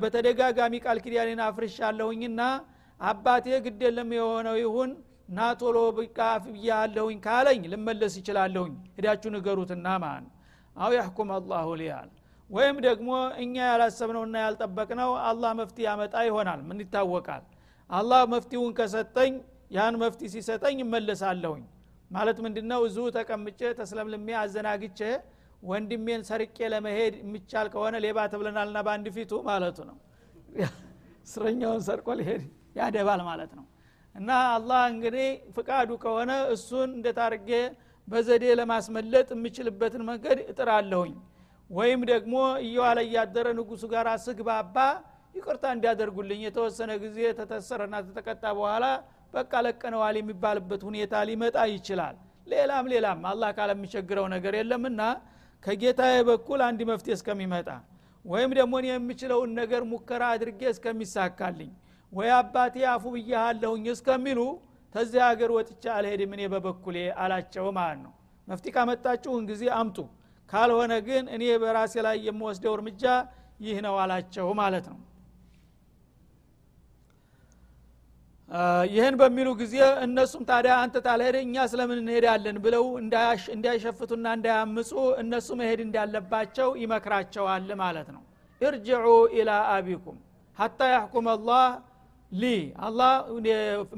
በተደጋጋሚ 0.02 0.74
ቃል 0.86 1.00
ኪዳኔን 1.06 1.42
አፍርሻለሁኝና 1.48 2.42
አባቴ 3.00 3.48
ግድ 3.66 3.82
የለም 3.86 4.12
የሆነው 4.18 4.56
ይሁን 4.62 4.92
ና 5.30 5.48
ቶሎ 5.62 5.78
ብቃፍ 5.98 6.44
ብያለሁኝ 6.54 7.18
ካለኝ 7.26 7.64
ልመለስ 7.74 8.14
ይችላለሁኝ 8.20 8.76
ሄዳችሁ 8.98 9.32
ንገሩትና 9.34 9.88
ነው 10.24 10.32
አው 10.76 10.92
ያሕኩም 10.98 11.30
አላሁ 11.36 11.70
ሊያል 11.82 12.10
ወይም 12.50 12.78
ደግሞ 12.86 13.10
እኛ 13.44 13.56
ያላሰብነውና 13.70 14.36
ያልጠበቅነው 14.44 15.10
አላህ 15.30 15.52
መፍትሄ 15.60 15.86
ያመጣ 15.88 16.16
ይሆናል። 16.28 16.60
ምን 16.68 16.78
ይታወቃል? 16.84 17.44
አላህ 17.90 18.22
መፍትውን 18.34 18.72
ከሰጠኝ 18.78 19.34
ያን 19.72 19.96
መፍቲ 20.04 20.22
ሲሰጠኝ 20.34 20.78
እመለሳለሁኝ። 20.86 21.64
ማለት 22.12 22.38
ምንድነው? 22.46 22.82
እዙ 22.88 22.98
ተቀምጬ 23.18 23.60
ተስለምልሜ 23.80 24.28
አዘናግቼ 24.42 25.00
ወንድሜን 25.64 26.22
ሰርቄ 26.28 26.58
ለመሄድ 26.74 27.14
የሚቻል 27.22 27.68
ከሆነ 27.74 27.96
ሌባ 28.06 28.28
ተብለናልና 28.34 28.78
በአንድ 28.88 29.08
ፊቱ 29.16 29.32
ማለቱ 29.48 29.78
ነው። 29.90 29.98
እስረኛውን 31.26 31.82
ሰርቆ 31.88 32.08
ሊሄድ 32.20 32.44
ያደባል 32.78 33.22
ማለት 33.30 33.52
ነው። 33.58 33.66
እና 34.16 34.30
አላህ 34.54 34.82
እንግዲህ 34.94 35.28
ፍቃዱ 35.56 35.90
ከሆነ 36.04 36.32
እሱን 36.54 36.90
እንደታርጌ 36.98 37.50
በዘዴ 38.08 38.44
ለማስመለጥ 38.60 39.28
የምችልበትን 39.36 40.04
መንገድ 40.10 40.40
እጥራለሁኝ። 40.52 41.14
ወይም 41.70 42.02
ደግሞ 42.12 42.36
እየዋለ 42.66 43.00
እያደረ 43.08 43.48
ንጉሱ 43.58 43.84
ጋር 43.94 44.08
ስግባባ 44.26 44.76
ይቅርታ 45.36 45.66
እንዲያደርጉልኝ 45.76 46.40
የተወሰነ 46.46 46.92
ጊዜ 47.04 47.18
ተተሰረና 47.40 47.96
ተተቀጣ 48.08 48.44
በኋላ 48.58 48.86
በቃ 49.34 49.54
ለቀነዋል 49.66 50.16
የሚባልበት 50.20 50.82
ሁኔታ 50.90 51.14
ሊመጣ 51.30 51.58
ይችላል። 51.74 52.16
ሌላም 52.48 52.86
ሌላም 52.94 53.20
አላህ 53.32 53.50
ካለሚቸግረው 53.58 54.26
ነገር 54.36 54.54
የለምና 54.60 55.02
ከጌታዬ 55.64 56.16
በኩል 56.28 56.60
አንድ 56.68 56.80
መፍትሄ 56.90 57.14
እስከሚመጣ 57.18 57.70
ወይም 58.26 58.52
ደግሞ 58.58 58.74
የምችለውን 58.88 59.52
ነገር 59.60 59.82
ሙከራ 59.92 60.24
አድርጌ 60.34 60.62
እስከሚሳካልኝ 60.72 61.72
ወይ 62.12 62.30
አባቴ 62.38 62.76
አፉ 62.92 63.04
ብያሃለሁኝ 63.16 63.86
እስከሚሉ 63.94 64.40
ተዚህ 64.96 65.22
ሀገር 65.28 65.50
ወጥቻ 65.56 65.84
አልሄድም 65.96 66.32
እኔ 66.36 66.44
በበኩሌ 66.54 66.98
አላቸው 67.24 67.66
ማለት 67.78 68.00
ነው። 68.06 68.14
መፍትሄ 68.48 68.72
ካመጣችሁን 68.76 69.44
ጊዜ 69.50 69.64
አምጡ 69.78 69.98
ካልሆነ 70.50 70.94
ግን 71.08 71.26
እኔ 71.36 71.44
በራሴ 71.64 71.96
ላይ 72.06 72.18
የምወስደው 72.28 72.74
እርምጃ 72.78 73.04
ይህ 73.66 73.78
ነው 73.86 73.96
አላቸው 74.04 74.48
ማለት 74.62 74.86
ነው 74.92 75.00
ይህን 78.92 79.16
በሚሉ 79.20 79.48
ጊዜ 79.62 79.76
እነሱም 80.06 80.44
ታዲያ 80.50 80.74
አንተ 80.84 80.96
ታልሄደ 81.06 81.38
እኛ 81.46 81.56
ስለምን 81.72 81.98
እንሄዳለን? 82.04 82.58
ብለው 82.66 82.86
እንዳይሸፍቱና 83.54 84.26
እንዳያምፁ 84.38 84.92
እነሱ 85.24 85.48
መሄድ 85.62 85.80
እንዳለባቸው 85.86 86.70
ይመክራቸዋል 86.84 87.68
ማለት 87.82 88.08
ነው። 88.16 88.22
እርጅዑ 88.62 89.08
ኢላ 89.38 89.52
አቢኩም 89.74 90.18
ሀታ 90.58 90.80
ያሕኩም 90.94 91.28
አላህ 91.34 91.66
ሊ 92.32 92.46
አላህ 92.88 93.12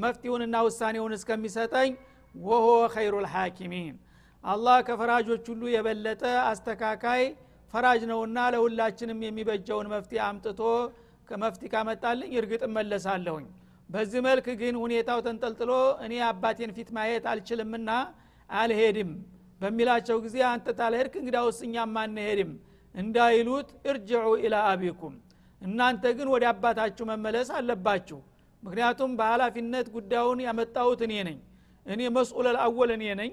መፍትሁንና 0.04 0.56
ውሳኔውን 0.68 1.14
እስከሚሰጠኝ 1.18 1.92
ወሆ 2.36 2.66
ኸይሩ 2.96 3.14
ልሐኪሚን 3.26 3.96
አላህ 4.44 4.78
ከፈራጆች 4.90 5.46
ሁሉ 5.52 5.62
የበለጠ 5.76 6.22
አስተካካይ 6.52 7.24
ፈራጅ 7.74 8.02
ነውና 8.12 8.38
ለሁላችንም 8.54 9.20
የሚበጀውን 9.26 9.88
መፍትሄ 9.94 10.20
አምጥቶ 10.28 10.62
መፍትሄ 11.38 11.70
ካመጣልኝ 11.74 12.32
እርግጥ 12.40 12.62
እመለሳለሁኝ 12.68 13.48
በዚህ 13.90 14.22
መልክ 14.26 14.48
ግን 14.60 14.76
ሁኔታው 14.82 15.20
ተንጠልጥሎ 15.26 15.72
እኔ 16.06 16.14
አባቴን 16.28 16.72
ፊት 16.76 16.90
ማየት 16.98 17.26
አልችልምና 17.32 17.90
አልሄድም 18.56 19.12
በሚላቸው 19.62 20.18
ጊዜ 20.26 20.38
አንተ 20.50 20.68
ታልሄድክ 20.80 21.16
እንግዳውስ 21.22 21.58
እኛም 21.68 21.96
አንሄድም 22.02 22.52
እንዳይሉት 22.96 23.70
እርጅዑ 23.90 24.28
ኢላ 24.44 24.56
አቢኩም። 24.70 25.16
እናንተ 25.62 26.04
ግን 26.18 26.28
ወደ 26.34 26.44
አባታችሁ 26.52 27.06
መመለስ 27.10 27.50
አለባችሁ። 27.58 28.20
ምክንያቱም 28.64 29.12
በኃላፊነት 29.20 29.88
ጉዳዩን 29.96 30.40
ያመጣሁት 30.46 31.02
እኔ 31.08 31.14
ነኝ። 31.28 31.38
እኔ 31.86 32.02
መስኡለል 32.16 32.58
አወል 32.64 32.92
እኔ 32.96 33.04
ነኝ። 33.20 33.32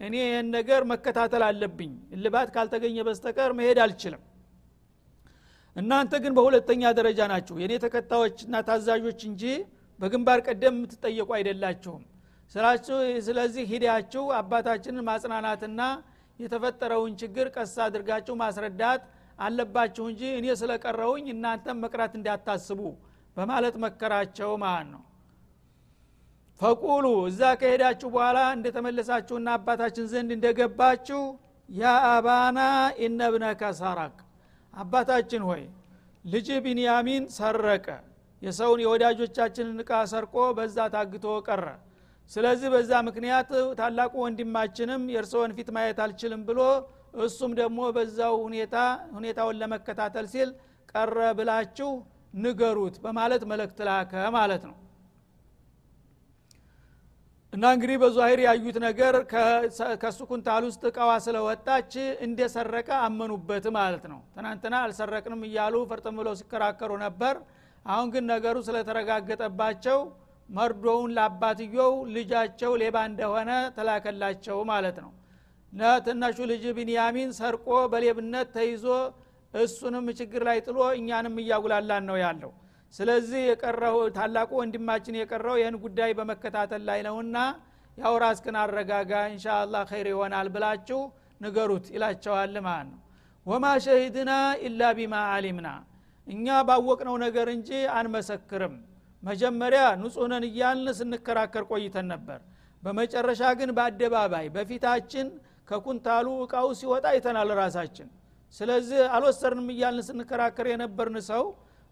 እኔ 0.00 0.14
ይህን 0.22 0.48
ነገር 0.56 0.82
መከታተል 0.90 1.42
አለብኝ። 1.46 1.92
እልባት 2.14 2.48
ካልተገኘ 2.56 2.96
በስተቀር 3.06 3.50
መሄድ 3.58 3.78
አልችልም። 3.84 4.22
እናንተ 5.76 6.12
ግን 6.24 6.32
በሁለተኛ 6.36 6.92
ደረጃ 6.98 7.20
ናችሁ። 7.32 7.56
የእኔ 7.62 7.72
ተከታዮችና 7.84 8.54
ታዛዦች 8.68 9.20
እንጂ 9.30 9.42
በግንባር 10.00 10.38
ቀደም 10.46 10.74
የምትጠየቁ 10.76 11.28
አይደላችሁም። 11.36 12.02
ስራችሁ 12.54 12.96
ስለዚህ 13.26 13.64
ሂዳችሁ 13.72 14.24
አባታችንን 14.38 15.06
ማጽናናትና 15.08 15.80
የተፈጠረውን 16.38 17.12
ችግር 17.20 17.46
ቀስ 17.54 17.74
አድርጋችሁ 17.84 18.34
ማስረዳት 18.42 19.02
አለባችሁ 19.38 20.04
እንጂ 20.10 20.22
እኔ 20.38 20.46
ስለቀረውኝ 20.60 21.26
እናንተም 21.34 21.80
መቅራት 21.84 22.12
እንዳታስቡ 22.18 22.80
በማለት 23.36 23.74
መከራቸው 23.84 24.50
ማለት 24.62 24.88
ነው። 24.92 25.02
ፈቁሉ 26.60 27.06
እዛ 27.30 27.40
ከሄዳችሁ 27.60 28.08
በኋላ 28.14 28.38
እንደተመለሳችሁና 28.56 29.48
አባታችን 29.58 30.06
ዘንድ 30.12 30.30
እንደገባችሁ 30.36 31.22
ያ 31.68 31.84
አባና 32.12 32.58
ኢነብነከ 33.06 33.72
ሰረቅ 33.80 34.14
አባታችን 34.74 35.42
ሆይ 35.48 35.62
ልጅ 36.24 36.48
ቢንያሚን 36.64 37.24
ሰረቀ 37.36 37.86
የሰውን 38.46 38.80
የወዳጆቻችንን 38.82 39.78
እቃ 39.82 39.92
ሰርቆ 40.10 40.36
በዛ 40.58 40.78
ታግቶ 40.94 41.26
ቀረ። 41.46 41.64
ስለዚህ 42.30 42.68
በዛ 42.74 42.92
ምክንያት 43.08 43.50
ታላቁ 43.78 44.14
ወንድማችንም 44.24 45.02
የእርስዎን 45.14 45.52
ፊት 45.56 45.68
ማየት 45.76 45.98
አልችልም 46.04 46.42
ብሎ 46.48 46.60
እሱም 47.24 47.52
ደግሞ 47.60 47.80
በዛው 47.96 48.34
ሁኔታ 48.46 48.76
ሁኔታውን 49.16 49.58
ለመከታተል 49.60 50.26
ሲል 50.32 50.48
ቀረ 50.92 51.18
ብላችሁ 51.38 51.90
ንገሩት 52.38 52.96
በማለት 53.04 53.42
መልእክት 53.50 53.78
ላከ 53.88 54.12
ማለት 54.36 54.64
ነው። 54.68 54.76
እና 57.52 57.66
እንግዲህ 57.74 57.96
በዛሂር 58.02 58.40
ያዩት 58.44 58.76
ነገር 58.84 59.14
ከሱ 60.02 60.18
ኩንታል 60.30 60.64
ውስጥ 60.68 60.82
እቃዋ 60.90 61.10
ስለወጣች 61.26 61.92
እንደሰረቀ 62.26 62.88
አመኑበት 63.04 63.66
ማለት 63.76 64.04
ነው። 64.12 64.20
ትናንትና 64.34 64.74
አልሰረቅንም 64.84 65.44
እያሉ 65.48 65.74
ፈርጥም 65.90 66.16
ብለው 66.20 66.34
ሲከራከሩ 66.40 66.92
ነበር 67.04 67.36
አሁን 67.86 68.08
ግን 68.14 68.24
ነገሩ 68.32 68.56
ስለተረጋገጠባቸው 68.68 69.98
መርዶውን 70.48 71.12
ለአባትየው 71.16 71.92
ልጃቸው 72.14 72.72
ሌባ 72.82 72.96
እንደሆነ 73.10 73.50
ተላከላቸው 73.76 74.58
ማለት 74.70 74.98
ነው። 75.04 75.12
ትናሹ 76.06 76.36
ልጅ 76.50 76.64
ቢንያሚን 76.76 77.30
ሰርቆ 77.38 77.68
በሌብነት 77.92 78.48
ተይዞ 78.56 78.84
እሱንም 79.54 80.06
ችግር 80.18 80.42
ላይ 80.48 80.58
ጥሎ 80.66 80.78
እኛንም 80.98 81.34
እያጉላላን 81.42 82.04
ነው 82.10 82.16
ያለው። 82.22 82.52
ስለዚህ 82.94 83.42
የቀረው 83.46 83.96
ታላቁ 84.16 84.50
ወንድማችን 84.60 85.18
የቀረው 85.20 85.56
ይህን 85.60 85.76
ጉዳይ 85.84 86.10
በመከታተል 86.18 86.82
ላይ 86.88 87.00
ነውና 87.06 87.36
ያው 87.98 88.14
ራስክን 88.24 88.56
አረጋጋ 88.62 89.12
እንሻላ 89.30 89.76
ኸይር 89.90 90.08
ይሆናል 90.12 90.48
ብላችሁ 90.54 91.00
ንገሩት 91.40 91.86
ይላቸዋል 91.94 92.54
ማለት 92.66 92.88
ነው። 92.92 93.00
ወማ 93.46 93.66
ሸሂድና 93.84 94.32
ኢላ 94.66 94.82
ቢማ 94.98 95.14
አሊምና 95.34 95.68
እኛ 96.26 96.46
ባወቅነው 96.68 97.16
ነገር 97.24 97.48
እንጂ 97.54 97.68
አንመሰክርም። 97.96 98.74
መጀመሪያ 99.22 99.82
ንጹህነን 100.00 100.44
እያልን 100.48 100.88
ስንከራከር 100.98 101.64
ቆይተን 101.70 102.06
ነበር። 102.12 102.40
በመጨረሻ 102.82 103.42
ግን 103.60 103.70
በአደባባይ 103.76 104.46
በፊታችን 104.56 105.28
ከኩንታሉ 105.68 106.26
እቃው 106.44 106.66
ሲወጣ 106.80 107.04
አይተናል 107.12 107.50
ራሳችን። 107.60 108.08
ስለዚህ 108.54 109.00
አልወሰርንም 109.14 109.68
እያልን 109.74 110.04
ስንከራከር 110.08 110.66
የነበርን 110.72 111.18
ሰው 111.30 111.44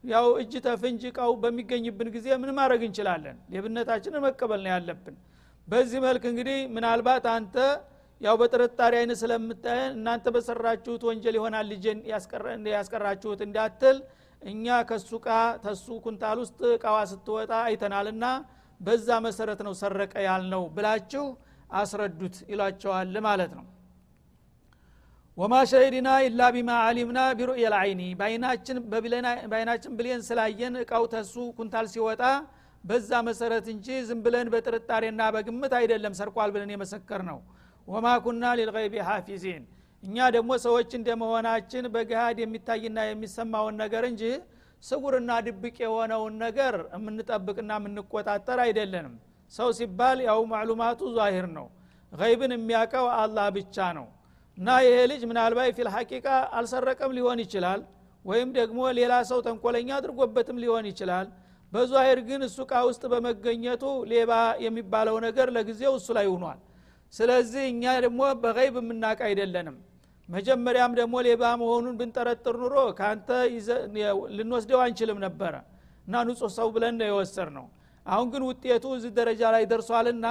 ያው 0.05 0.27
እጅ 0.43 0.53
ተፍንጅ 0.67 1.03
እቃው 1.11 1.33
በሚገኝብን 1.43 2.09
ጊዜ 2.17 2.27
ምን 2.43 2.51
ማድረግ 2.59 2.83
እንችላለን? 2.89 3.37
ሌብነታችንን 3.53 4.23
መቀበል 4.27 4.61
ነው 4.65 4.71
ያለብን። 4.75 5.17
በዚህ 5.69 5.99
መልክ 6.07 6.25
እንግዲህ 6.31 6.59
ምናልባት 6.75 7.27
አንተ 7.35 7.57
ያው 8.21 8.35
በጥርጣሬ 8.41 8.93
አይነት 9.01 9.19
ስለምታየን 9.23 9.93
እናንተ 9.99 10.27
በሰራችሁት 10.35 11.03
ወንጀል 11.09 11.35
ይሆናል 11.39 11.67
ልጅን 11.73 11.99
ያስቀራችሁት 12.75 13.41
እንዳትል 13.47 13.97
እኛ 14.45 14.67
ከሱ 14.89 15.11
ቃ 15.25 15.29
ተሱ 15.65 15.87
ኩንታል 16.05 16.39
ውስጥ 16.43 16.61
እቃዋ 16.75 16.97
ስትወጣ 17.13 17.53
አይተናልና 17.67 18.25
በዛ 18.81 19.09
መሰረት 19.27 19.61
ነው 19.67 19.75
ሰረቀ 19.81 20.15
ያልነው 20.27 20.65
ብላችሁ 20.77 21.25
አስረዱት 21.81 22.37
ይሏቸዋል 22.53 23.15
ማለት 23.27 23.53
ነው። 23.59 23.65
ወማ 25.39 25.55
ሸሂድና 25.71 26.09
ኢላ 26.25 26.41
ቢማ 26.57 26.71
አሊምና 26.89 27.21
ቢሩእየ 27.39 27.71
ልአይኒ 27.73 28.03
በአይናችን 28.19 28.77
ብሌን 29.99 30.21
ስላየን 30.29 30.75
እቃው 30.83 31.05
ተሱ 31.15 31.35
ኩንታል 31.57 31.87
ሲወጣ 31.95 32.23
በዛ 32.85 33.11
መሰረት 33.29 33.67
እንጂ 33.73 33.87
ዝም 34.09 34.19
ብለን 34.25 34.49
በጥርጣሬና 34.55 35.23
በግምት 35.35 35.73
አይደለም 35.81 36.15
ሰርቋል 36.19 36.51
ብለን 36.55 36.73
የመሰከር 36.75 37.23
ነው 37.31 37.39
ወማ 37.89 38.07
ኩና 38.25 38.45
ሊልገይቢ 38.59 38.95
ሐፊዚን 39.09 39.65
እኛ 40.05 40.17
ደግሞ 40.35 40.53
ሰዎች 40.65 40.91
እንደመሆናችን 40.99 41.85
በገሃድ 41.95 42.39
የሚታይና 42.43 42.99
የሚሰማውን 43.07 43.77
ነገር 43.83 44.05
እንጂ 44.11 44.23
ስጉርና 44.83 45.31
ድብቅ 45.47 45.77
የሆነውን 45.85 46.35
ነገር 46.43 46.75
የምንጠብቅና 46.97 47.73
የምንቆጣጠር 47.79 48.59
አይደለንም። 48.65 49.15
ሰው 49.53 49.69
ሲባል 49.79 50.19
ያው 50.27 50.41
ማዕሉማቱ 50.51 51.01
ዛሂር 51.17 51.47
ነው 51.57 51.67
ገይብን 52.13 52.53
የሚያውቀው 52.57 53.07
አላህ 53.21 53.47
ብቻ 53.57 53.87
ነው። 53.99 54.07
እና 54.59 54.69
ይሄ 54.87 54.97
ልጅ 55.13 55.23
ምናልባት 55.31 55.71
ፊል 55.79 55.89
ሐቂቃ 55.95 56.27
አልሰረቀም 56.59 57.15
ሊሆን 57.19 57.39
ይችላል 57.45 57.81
ወይም 58.25 58.51
ደግሞ 58.59 58.81
ሌላ 58.99 59.15
ሰው 59.31 59.39
ተንኮለኛ 59.47 59.91
አድርጎበትም 59.97 60.61
ሊሆን 60.65 60.87
ይችላል። 60.91 61.27
በዛሂር 61.73 62.19
ግን 62.29 62.41
እሱ 62.47 62.59
ቃ 62.71 62.83
ውስጥ 62.89 63.03
በመገኘቱ 63.13 63.83
ሌባ 64.13 64.33
የሚባለው 64.65 65.17
ነገር 65.27 65.49
ለጊዜው 65.57 65.95
እሱ 65.99 66.09
ላይ 66.19 66.29
ሆኗል። 66.35 66.61
ስለዚህ 67.13 67.65
እኛ 67.73 67.85
ደግሞ 68.05 68.21
በገይብ 68.43 68.77
የምናውቅ 68.81 69.21
አይደለንም 69.29 69.77
መጀመሪያም 70.29 70.93
ደግሞ 70.99 71.15
ሌባ 71.27 71.45
መሆኑን 71.61 71.97
ብንጠረጥር 71.99 72.55
ኑሮ 72.63 72.77
ከአንተ 72.99 73.29
ልንወስደው 74.37 74.81
አንችልም 74.85 75.19
ነበረ። 75.25 75.55
እና 76.07 76.15
ንጹህ 76.29 76.51
ሰው 76.57 76.69
ብለን 76.75 76.95
ነው 77.01 77.07
የወሰድ 77.11 77.51
ነው 77.57 77.67
አሁን 78.07 78.27
ግን 78.33 78.43
ውጤቱ 78.49 78.85
እዚህ 78.97 79.13
ደረጃ 79.19 79.43
ላይ 79.55 79.65
ደርሷልና 79.71 80.27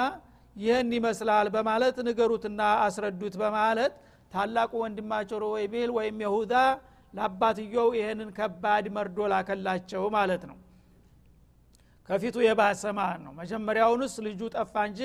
ይህን 0.55 0.89
ይመስላል 0.97 1.47
በማለት 1.55 1.95
ንገሩትና 2.07 2.61
አስረዱት 2.83 3.35
በማለት 3.41 3.93
ታላቁ 4.31 4.71
ወንድማቸው 4.83 5.37
ሮዌቤል 5.45 5.89
ወይም 5.97 6.17
የሁዳ 6.23 6.53
ለአባትየው 7.13 7.87
ይህንን 7.97 8.29
ከባድ 8.37 8.85
መርዶ 8.95 9.27
ላከላቸው 9.33 10.03
ማለት 10.15 10.43
ነው። 10.49 10.57
ከፊቱ 12.09 12.37
የባሰ 12.45 12.83
ማለት 12.99 13.21
ነው? 13.25 13.33
መጀመሪያውንስ 13.41 14.13
ልጁ 14.25 14.41
ጠፋ 14.55 14.73
እንጂ 14.89 15.01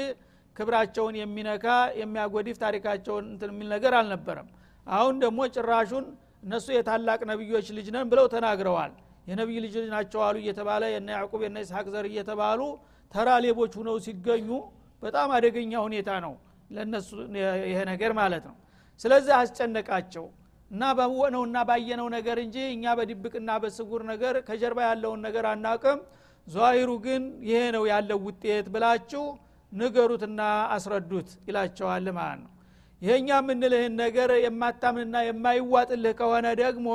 ክብራቸውን 0.57 1.17
የሚነካ 1.21 1.67
የሚያጎዲፍ 2.01 2.57
ታሪካቸውን 2.65 3.27
የሚል 3.45 3.69
ነገር 3.75 3.93
አልነበረም 3.99 4.49
አሁን 4.89 5.15
ደግሞ 5.25 5.39
ጭራሹን 5.55 6.07
እነሱ 6.45 6.67
የታላቅ 6.75 7.21
ነቢዮች 7.31 7.67
ልጅ 7.77 7.87
ነን 7.95 8.07
ብለው 8.11 8.27
ተናግረዋል። 8.35 8.93
የነቢይ 9.27 9.59
ልጅ 9.65 9.75
ናቸው 9.95 10.21
አሉ 10.27 10.37
እየተባለ 10.43 10.83
የነ 10.93 11.09
ያዕቁብ 11.17 11.41
የነ 11.47 11.57
ይስሐቅ 11.65 11.87
ዘር 11.95 12.07
እየተባሉ 12.11 12.61
ተራ 13.13 13.29
ሌቦች 13.45 13.73
ሁነው 13.81 13.97
ሲገኙ 14.07 14.49
በጣም 15.03 15.29
አደገኛ 15.37 15.73
ሁኔታ 15.87 16.11
ነው 16.25 16.35
ለነሱ 16.71 17.09
ይሄ 17.67 17.79
ነገር 17.91 18.13
ማለት 18.21 18.45
ነው። 18.51 18.57
ስለዚህ 19.01 19.33
አስጨነቃቸው 19.41 20.25
እና 20.71 20.85
ባወነውና 20.97 21.59
ባየነው 21.69 22.09
ነገር 22.17 22.39
እንጂ 22.45 22.57
እኛ 22.73 22.95
በድብቅና 22.99 23.51
በስጉር 23.63 24.03
ነገር 24.11 24.35
ከጀርባ 24.49 24.81
ያለውን 24.89 25.21
ነገር 25.27 25.45
አናቅም 25.53 26.01
ዟሂሩ 26.47 26.91
ግን 27.07 27.23
ይሄ 27.49 27.61
ነው 27.77 27.85
ያለው 27.93 28.19
ውጤት 28.27 28.67
ብላችሁ 28.75 29.25
ንገሩትና 29.73 30.41
አስረዱት 30.75 31.31
ይላቸዋል 31.49 32.07
ማለት 32.19 32.41
ነው 32.43 32.53
ይሄኛ 33.03 33.29
የምንልህን 33.37 33.93
ነገር 34.03 34.31
የማታምንና 34.45 35.17
የማይዋጥልህ 35.27 36.15
ከሆነ 36.21 36.47
ደግሞ 36.61 36.89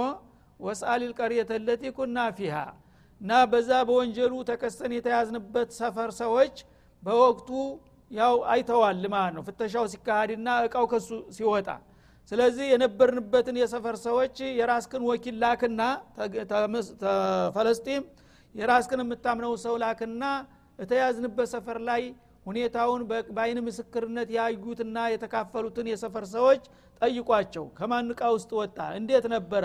ወስአሊል 0.59 1.11
ቀርየተ 1.19 1.51
ለቲ 1.65 1.83
ኩና 1.97 2.17
ፊሃ 2.37 2.55
እና 3.21 3.31
በዛ 3.51 3.71
በወንጀሉ 3.87 4.33
ተከሰን 4.49 4.91
የተያዝንበት 4.95 5.69
ሰፈር 5.79 6.09
ሰዎች 6.21 6.55
በወቅቱ 7.03 7.49
ያው 8.11 8.35
አይተዋል 8.53 9.03
ማለት 9.13 9.33
ነው። 9.37 9.43
ፍተሻው 9.47 9.85
ሲካሄድና 9.93 10.49
እቃው 10.65 10.85
ከሱ 10.91 11.07
ሲወጣ 11.37 11.69
ስለዚህ 12.31 12.65
የነበርንበትን 12.73 13.55
የሰፈር 13.61 13.95
ሰዎች 14.05 14.35
የራስክን 14.59 15.03
ወኪል 15.09 15.35
ላክና 15.43 15.81
ተፈለስጢም 17.45 18.03
የራስክን 18.55 19.01
የምታምነው 19.03 19.53
ሰው 19.65 19.75
ላክና 19.83 20.23
የተያዝንበት 20.79 21.47
ሰፈር 21.53 21.77
ላይ 21.89 22.03
ሁኔታውን 22.45 23.01
በአይን 23.35 23.59
ምስክርነት 23.67 24.29
ያዩትና 24.37 24.97
የተካፈሉትን 25.13 25.87
የሰፈር 25.91 26.25
ሰዎች 26.33 26.63
ጠይቋቸው 27.01 27.65
ከማን 27.77 28.11
እቃ 28.13 28.23
ውስጥ 28.35 28.51
ወጣ? 28.59 28.77
እንዴት 28.99 29.25
ነበረ? 29.35 29.63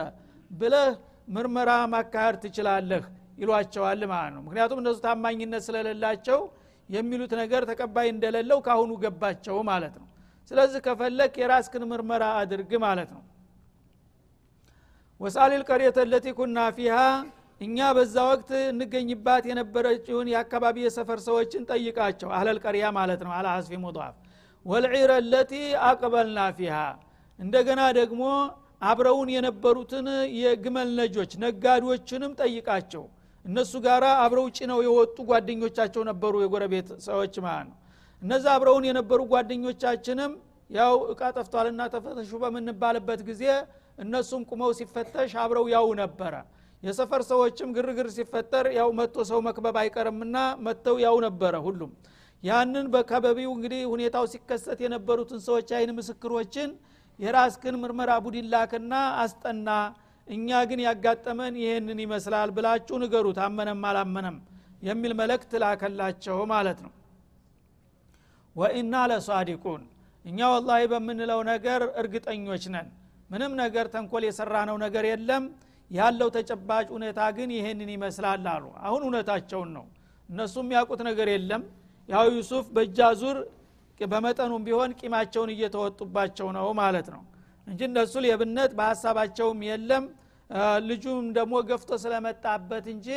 ብለህ 0.50 0.90
ምርመራ 1.28 1.70
ማካሄድ 1.92 2.36
ትችላለህ 2.44 3.02
ይሏቸዋል 3.38 4.00
ማለት 4.12 4.32
ነው። 4.36 4.42
ምክንያቱም 4.46 4.78
እነሱ 4.82 4.98
ታማኝነት 5.04 5.62
ስለሌላቸው 5.66 6.40
የሚሉት 6.88 7.32
ነገር 7.40 7.62
ተቀባይ 7.70 8.06
እንደሌለው 8.12 8.58
ካሁኑ 8.66 8.92
ገባቸው 9.02 9.56
ማለት 9.70 9.94
ነው። 10.00 10.06
ስለዚህ 10.50 10.80
ከፈለክ 10.86 11.34
የራስክን 11.40 11.82
ምርመራ 11.90 12.24
አድርግ 12.40 12.70
ማለት 12.84 13.10
ነው። 13.16 13.22
ወሳሊል 15.20 15.62
ቀርየተ 15.68 15.98
ለቲ 16.10 16.26
ኩና 16.38 16.58
ፊሃ 16.76 16.96
እኛ 17.60 17.78
በዛ 17.96 18.16
ወቅት 18.30 18.50
እንገኝባት 18.66 19.44
የነበረችውን 19.50 20.26
የአካባቢ 20.32 20.76
የሰፈር 20.84 21.20
ሰዎችን 21.26 21.62
ጠይቃቸው። 21.70 22.28
አህለል 22.34 22.58
ቀሪያ 22.64 22.86
ማለት 22.98 23.20
ነው። 23.26 23.32
አላ 23.36 23.46
ሐስፊ 23.56 23.78
ሙضፍ 23.84 24.14
ወልዒረ 24.66 25.12
ለቲ 25.32 25.52
አቅበልና 25.88 26.40
ፊሃ። 26.58 26.76
እንደገና 27.38 27.80
ደግሞ 27.98 28.22
አብረውን 28.82 29.28
የነበሩትን 29.34 30.06
የግመል 30.40 30.90
ነጆች 30.98 31.32
ነጋዴዎችንም 31.44 32.32
ጠይቃቸው። 32.40 33.04
እነሱ 33.44 33.72
ጋር 33.84 34.04
አብረው 34.22 34.46
ጭነው 34.56 34.78
የወጡ 34.86 35.16
ጓደኞቻቸው 35.28 36.02
ነበሩ 36.08 36.34
የጎረቤት 36.42 36.88
ሰዎች 37.06 37.34
ማለት 37.44 37.66
ነው። 37.70 37.76
እነዛ 38.22 38.44
አብረውን 38.56 38.84
የነበሩ 38.88 39.20
ጓደኞቻችንም 39.32 40.32
ያው 40.70 40.94
እቃ 41.12 41.22
ጠፍቷልና 41.36 41.82
ተፈተሹ 41.92 42.30
በምንባልበት 42.42 43.20
ጊዜ 43.28 43.44
እነሱም 43.98 44.42
ቁመው 44.50 44.70
ሲፈተሽ 44.78 45.32
አብረው 45.42 45.66
ያው 45.74 45.86
ነበረ 46.00 46.34
የሰፈር 46.82 47.22
ሰዎችም 47.28 47.70
ግርግር 47.76 48.08
ሲፈጠር 48.16 48.66
ያው 48.76 48.88
መጥቶ 48.98 49.24
ሰው 49.30 49.38
መክበብ 49.46 49.76
አይቀርምና 49.80 50.36
መጥተው 50.66 50.96
ያው 51.04 51.16
ነበረ 51.26 51.54
ሁሉም። 51.64 51.90
ያንን 52.42 52.86
በከበቢው 52.92 53.50
እንግዲህ 53.56 53.80
ሁኔታው 53.92 54.24
ሲከሰት 54.32 54.78
የነበሩትን 54.84 55.40
ሰዎች 55.46 55.70
አይን 55.78 55.90
ምስክሮችን 55.96 56.70
የራስክን 57.18 57.76
ምርመራ 57.82 58.10
ቡድን 58.24 58.46
ላክና 58.52 58.92
አስጠና 59.22 59.68
እኛ 60.28 60.58
ግን 60.70 60.80
ያጋጠመን 60.86 61.54
ይህንን 61.62 61.98
ይመስላል 62.04 62.50
ብላችሁ 62.56 62.96
ንገሩት 63.02 63.38
አመነም 63.44 63.82
አላመነም 63.90 64.36
የሚል 64.82 65.12
መልእክት 65.20 65.52
ላከላቸው 65.62 66.38
ማለት 66.52 66.78
ነው። 66.84 66.92
ወኢና 68.56 68.94
ለሷዲቁን 69.10 69.82
እኛ 70.24 70.38
ወላሂ 70.54 70.82
በምንለው 70.92 71.40
ነገር 71.50 71.82
እርግጠኞች 72.00 72.64
ነን። 72.74 72.88
ምንም 73.30 73.52
ነገር 73.62 73.86
ተንኮል 73.94 74.22
የሰራ 74.26 74.54
ነው 74.70 74.76
ነገር 74.84 75.04
የለም 75.10 75.44
ያለው 75.90 76.28
ተጨባጭ 76.34 76.86
ሁኔታ 76.94 77.20
ግን 77.36 77.50
ይሄንን 77.56 77.90
ይመስላል 77.94 78.46
አሉ። 78.52 78.64
አሁን 78.82 79.02
እውነታቸውን 79.06 79.70
ነው። 79.76 79.84
እነሱም 80.28 80.68
ያውቁት 80.76 81.00
ነገር 81.08 81.28
የለም። 81.34 81.62
ያው 82.08 82.26
ዩሱፍ 82.36 82.66
በእጃ 82.74 82.98
ዙር 83.20 83.38
በመጠኑም 84.00 84.62
ቢሆን 84.66 84.90
ቂማቸውን 85.00 85.50
እየተወጡባቸው 85.54 86.48
ነው 86.56 86.66
ማለት 86.80 87.08
ነው 87.14 87.22
እንጂ 87.66 87.80
እነሱ 87.88 88.14
ሌብነት 88.26 88.70
በሀሳባቸውም 88.78 89.60
የለም። 89.68 90.04
ልጁም 90.88 91.24
ደግሞ 91.36 91.54
ገፍቶ 91.68 91.90
ስለመጣበት 92.02 92.84
እንጂ 92.92 93.08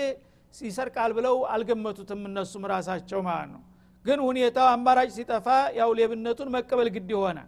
ይሰርቃል 0.53 1.11
ብለው 1.17 1.35
አልገመቱትም 1.53 2.21
እነሱም 2.29 2.63
ራሳቸው 2.73 3.19
ማለት 3.27 3.49
ነው። 3.53 3.61
ግን 4.05 4.19
ሁኔታው 4.27 4.67
አማራጭ 4.73 5.09
ሲጠፋ 5.17 5.47
ያው 5.77 5.89
ሌብነቱን 5.99 6.49
መቀበል 6.55 6.87
ግድ 6.95 7.11
ሆነ 7.21 7.39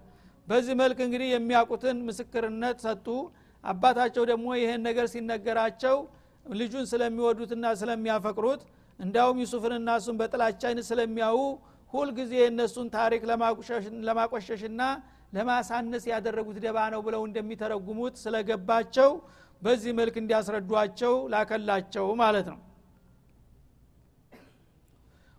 በዚህ 0.48 0.74
መልክ 0.82 1.00
እንግዲህ 1.06 1.28
የሚያውቁትን 1.34 1.98
ምስክርነት 2.08 2.78
ሰጡ 2.86 3.08
አባታቸው 3.64 4.24
ደግሞ 4.32 4.48
ይህን 4.60 4.82
ነገር 4.88 5.06
ሲነገራቸው 5.14 5.98
ልጁን 6.46 6.86
ስለሚወዱትና 6.92 7.66
ስለሚያፈቅሩት 7.82 8.62
እንዲያውም 9.00 9.38
ዩሱፍንና 9.44 9.90
እሱን 10.00 10.18
በጥላቻይን 10.20 10.80
ስለሚያዩ 10.90 11.38
ሁልጊዜ 11.94 12.32
የእነሱን 12.42 12.88
ታሪክ 12.96 13.22
ለማቆሸሽና 14.08 14.82
ለማሳነስ 15.34 16.04
ያደረጉት 16.12 16.58
ደባ 16.66 16.78
ነው 16.94 17.02
ብለው 17.06 17.22
እንደሚተረጉሙት 17.28 18.16
ስለገባቸው 18.24 19.10
በዚህ 19.62 19.92
መልክ 20.00 20.16
እንዲያስረዷቸው 20.22 21.14
ላከላቸው 21.34 22.06
ማለት 22.22 22.48
ነው። 22.54 22.60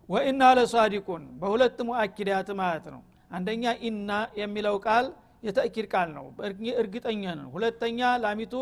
ወኢና 0.09 0.43
ለሷዲቁን 0.57 1.23
በሁለት 1.41 1.77
ሙአኪዳት 1.87 2.49
ማለት 2.61 2.87
ነው። 2.93 3.01
አንደኛ 3.31 3.63
ኢና 3.87 4.11
የሚለው 4.39 4.75
ቃል 4.85 5.05
የተእኪድ 5.45 5.87
ቃል 5.93 6.09
ነው። 6.17 6.25
እርግጠኛ 6.81 7.23
ነን። 7.31 7.47
ሁለተኛ 7.55 7.99
ላሚቱ 8.23 8.53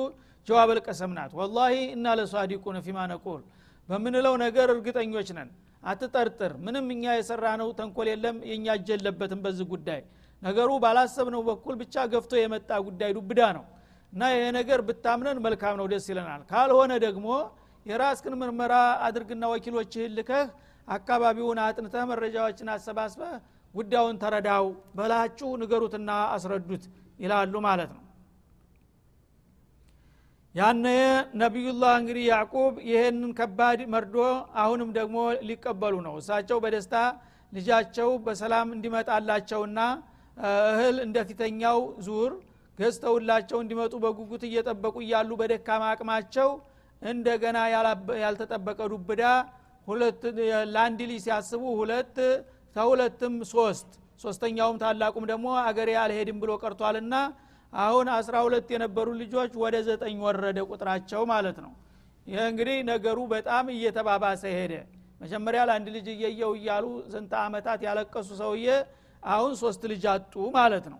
ጀዋበል 0.47 0.79
ቀሰም 0.85 1.11
ናት። 1.17 1.31
ወላሂ 1.39 1.75
እና 1.95 2.05
ለሷዲቁን 2.19 2.77
ፊማ 2.85 2.99
ነቁል። 3.11 3.41
በምንለው 3.89 4.35
ነገር 4.43 4.67
እርግጠኞች 4.75 5.29
ነን። 5.37 5.49
አትጠርጥር። 5.83 6.51
ምንም 6.65 6.85
እኛ 6.93 7.05
የሰራ 7.15 7.45
ነው 7.61 7.69
ተንኮል 7.79 8.07
የለም 8.11 8.37
የእኛ 8.49 8.65
እጅ 8.77 8.89
የለበትም 8.93 9.39
በዚህ 9.45 9.65
ጉዳይ። 9.71 10.01
ነገሩ 10.41 10.69
ባላሰብነው 10.83 11.41
በኩል 11.49 11.75
ብቻ 11.81 11.95
ገፍቶ 12.13 12.33
የመጣ 12.39 12.71
ጉዳይ 12.87 13.11
ዱብዳ 13.17 13.41
ነው። 13.57 13.65
እና 14.13 14.23
ይሄ 14.33 14.43
ነገር 14.57 14.79
ብታምነን 14.87 15.37
መልካም 15.45 15.75
ነው 15.79 15.85
ደስ 15.91 16.05
ይለናል። 16.11 16.41
ካልሆነ 16.51 16.91
ደግሞ 17.05 17.27
የራስክን 17.85 18.35
ምርመራ 18.41 18.73
አድርግና 19.07 19.43
ወኪሎችህን 19.53 20.11
ልከህ 20.17 20.45
አካባቢውን 20.87 21.59
አጥንተህ 21.65 22.03
መረጃዎችን 22.11 22.69
አሰባስበህ 22.73 23.33
ጉዳዩን 23.73 24.17
ተረዳው 24.21 24.65
በላችሁ 24.97 25.49
ንገሩትና 25.61 26.09
አስረዱት 26.33 26.83
ይላሉ 27.19 27.53
ማለት 27.67 27.91
ነው። 27.95 28.01
ያነ 30.55 30.85
ነቢዩላህ 31.41 31.93
እንግዲህ 32.01 32.25
ያዕቁብ 32.31 32.73
ይህንን 32.89 33.31
ከባድ 33.39 33.79
መርዶ 33.93 34.17
አሁንም 34.63 34.89
ደግሞ 34.97 35.15
ሊቀበሉ 35.47 35.95
ነው። 36.07 36.15
እሳቸው 36.21 36.57
በደስታ 36.63 36.95
ልጃቸው 37.53 38.09
በሰላም 38.25 38.67
እንዲመጣላቸውና 38.75 39.79
እህል 40.37 40.97
እንደፊተኛው 41.05 41.79
ዙር 42.05 42.31
ገዝተውላቸው 42.79 43.57
እንዲመጡ 43.63 43.93
በጉጉት 44.03 44.43
እየጠበቁ 44.47 44.95
እያሉ 45.05 45.31
በደካማ 45.41 45.83
አቅማቸው 45.91 46.49
እንደገና 47.01 47.57
ያልተጠበቀ 48.23 48.79
ዱብዳ 48.93 49.23
ለአንድ 50.73 50.99
ልጅ 51.09 51.19
ሲያስቡ 51.25 51.63
ሁለት 51.79 52.17
ከሁለትም 52.75 53.35
ሶስት 53.51 53.89
ሶስተኛውም 54.23 54.77
ታላቁም 54.81 55.25
ደግሞ 55.31 55.47
አገሬ 55.63 55.89
አልሄድም 56.01 56.37
ብሎ 56.43 56.51
ቀርቷልና 56.61 57.15
አሁን 57.73 58.07
አስራ 58.15 58.35
ሁለት 58.45 58.67
የነበሩ 58.73 59.07
ልጆች 59.21 59.51
ወደ 59.63 59.75
ዘጠኝ 59.87 60.17
ወረደ 60.25 60.59
ቁጥራቸው 60.69 61.21
ማለት 61.31 61.57
ነው። 61.65 61.71
ይህ 62.27 62.41
እንግዲህ 62.51 62.77
ነገሩ 62.91 63.19
በጣም 63.33 63.65
እየተባባሰ 63.75 64.43
ሄደ። 64.57 64.73
መጀመሪያ 65.21 65.61
ለአንድ 65.69 65.87
ልጅ 65.95 66.07
እየየው 66.13 66.51
እያሉ 66.59 66.85
ስንት 67.13 67.31
አመታት 67.41 67.79
ያለቀሱ 67.87 68.29
ሰውዬ 68.41 68.67
አሁን 69.23 69.53
ሶስት 69.61 69.81
ልጅ 69.91 70.03
አጡ 70.13 70.33
ማለት 70.57 70.85
ነው። 70.93 70.99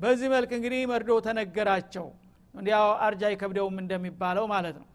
በዚህ 0.00 0.28
መልክ 0.34 0.50
እንግዲህ 0.58 0.80
መርዶው 0.92 1.18
ተነገራቸው። 1.26 2.06
እንዲያው 2.54 2.88
አርጃ 3.06 3.22
ይከብደውም 3.32 3.76
እንደሚባለው 3.82 4.44
ማለት 4.54 4.76
ነው። 4.82 4.88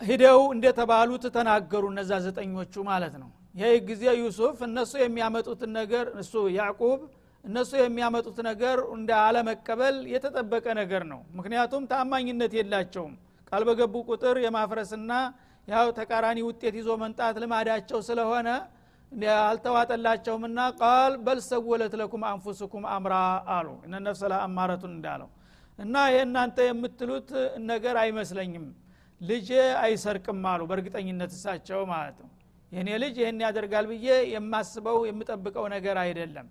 ሂደው 0.00 0.40
እንደተባሉት 0.54 1.24
ተናገሩ 1.34 1.84
እነዛ 1.92 2.12
ዘጠኞቹ 2.24 2.74
ማለት 2.90 3.14
ነው 3.22 3.30
ይህ 3.54 3.72
ጊዜ 3.88 4.04
ዩሱፍ 4.18 4.58
እነሱ 4.66 4.92
የሚያመጡትን 5.02 5.70
ነገር 5.78 6.06
እሱ 6.22 6.34
ያዕቁብ 6.56 7.00
እነሱ 7.44 7.70
የሚያመጡት 7.78 8.36
ነገር 8.48 8.78
እንደ 8.94 9.10
አለመቀበል 9.22 9.96
የተጠበቀ 10.12 10.66
ነገር 10.80 11.02
ነው። 11.12 11.20
ምክንያቱም 11.38 11.86
ታማኝነት 11.90 12.52
የላቸውም። 12.58 13.14
ቃል 13.52 13.62
በገቡ 13.68 13.94
ቁጥር 14.08 14.36
የማፍረስና 14.44 15.12
ያው 15.68 15.88
ተቃራኒ 15.98 16.38
ውጤት 16.46 16.74
ይዞ 16.78 16.90
መንጣት 17.02 17.36
ልማዳቸው 17.42 17.98
ስለሆነ 18.08 18.48
አልተዋጠላቸውምና 19.42 20.60
ቃል 20.80 21.12
በልሰወለት 21.24 21.94
ለኩም 22.00 22.22
አንፉስኩም 22.30 22.84
አምራ 22.94 23.14
አሉ። 23.56 23.68
እነ 23.86 23.94
ነፍሰ 24.06 24.22
አማረቱን 24.40 24.92
እንዳለው 24.96 25.28
እና 25.78 25.94
ይህ 26.10 26.22
እናንተ 26.26 26.56
የምትሉት 26.66 27.30
ነገር 27.68 27.96
አይመስለኝም። 28.02 28.64
ልጄ 29.20 29.50
አይሰርቅም 29.82 30.40
አሉ 30.52 30.62
በእርግጠኝነት 30.70 31.32
እሳቸው 31.36 31.80
ማለት 31.92 32.16
ነው 32.22 32.30
የእኔ 32.72 32.88
ልጅ 33.02 33.14
ይህን 33.20 33.38
ያደርጋል 33.44 33.86
ብዬ 33.90 34.06
የማስበው 34.32 34.98
የምጠብቀው 35.08 35.66
ነገር 35.74 35.96
አይደለም። 36.04 36.46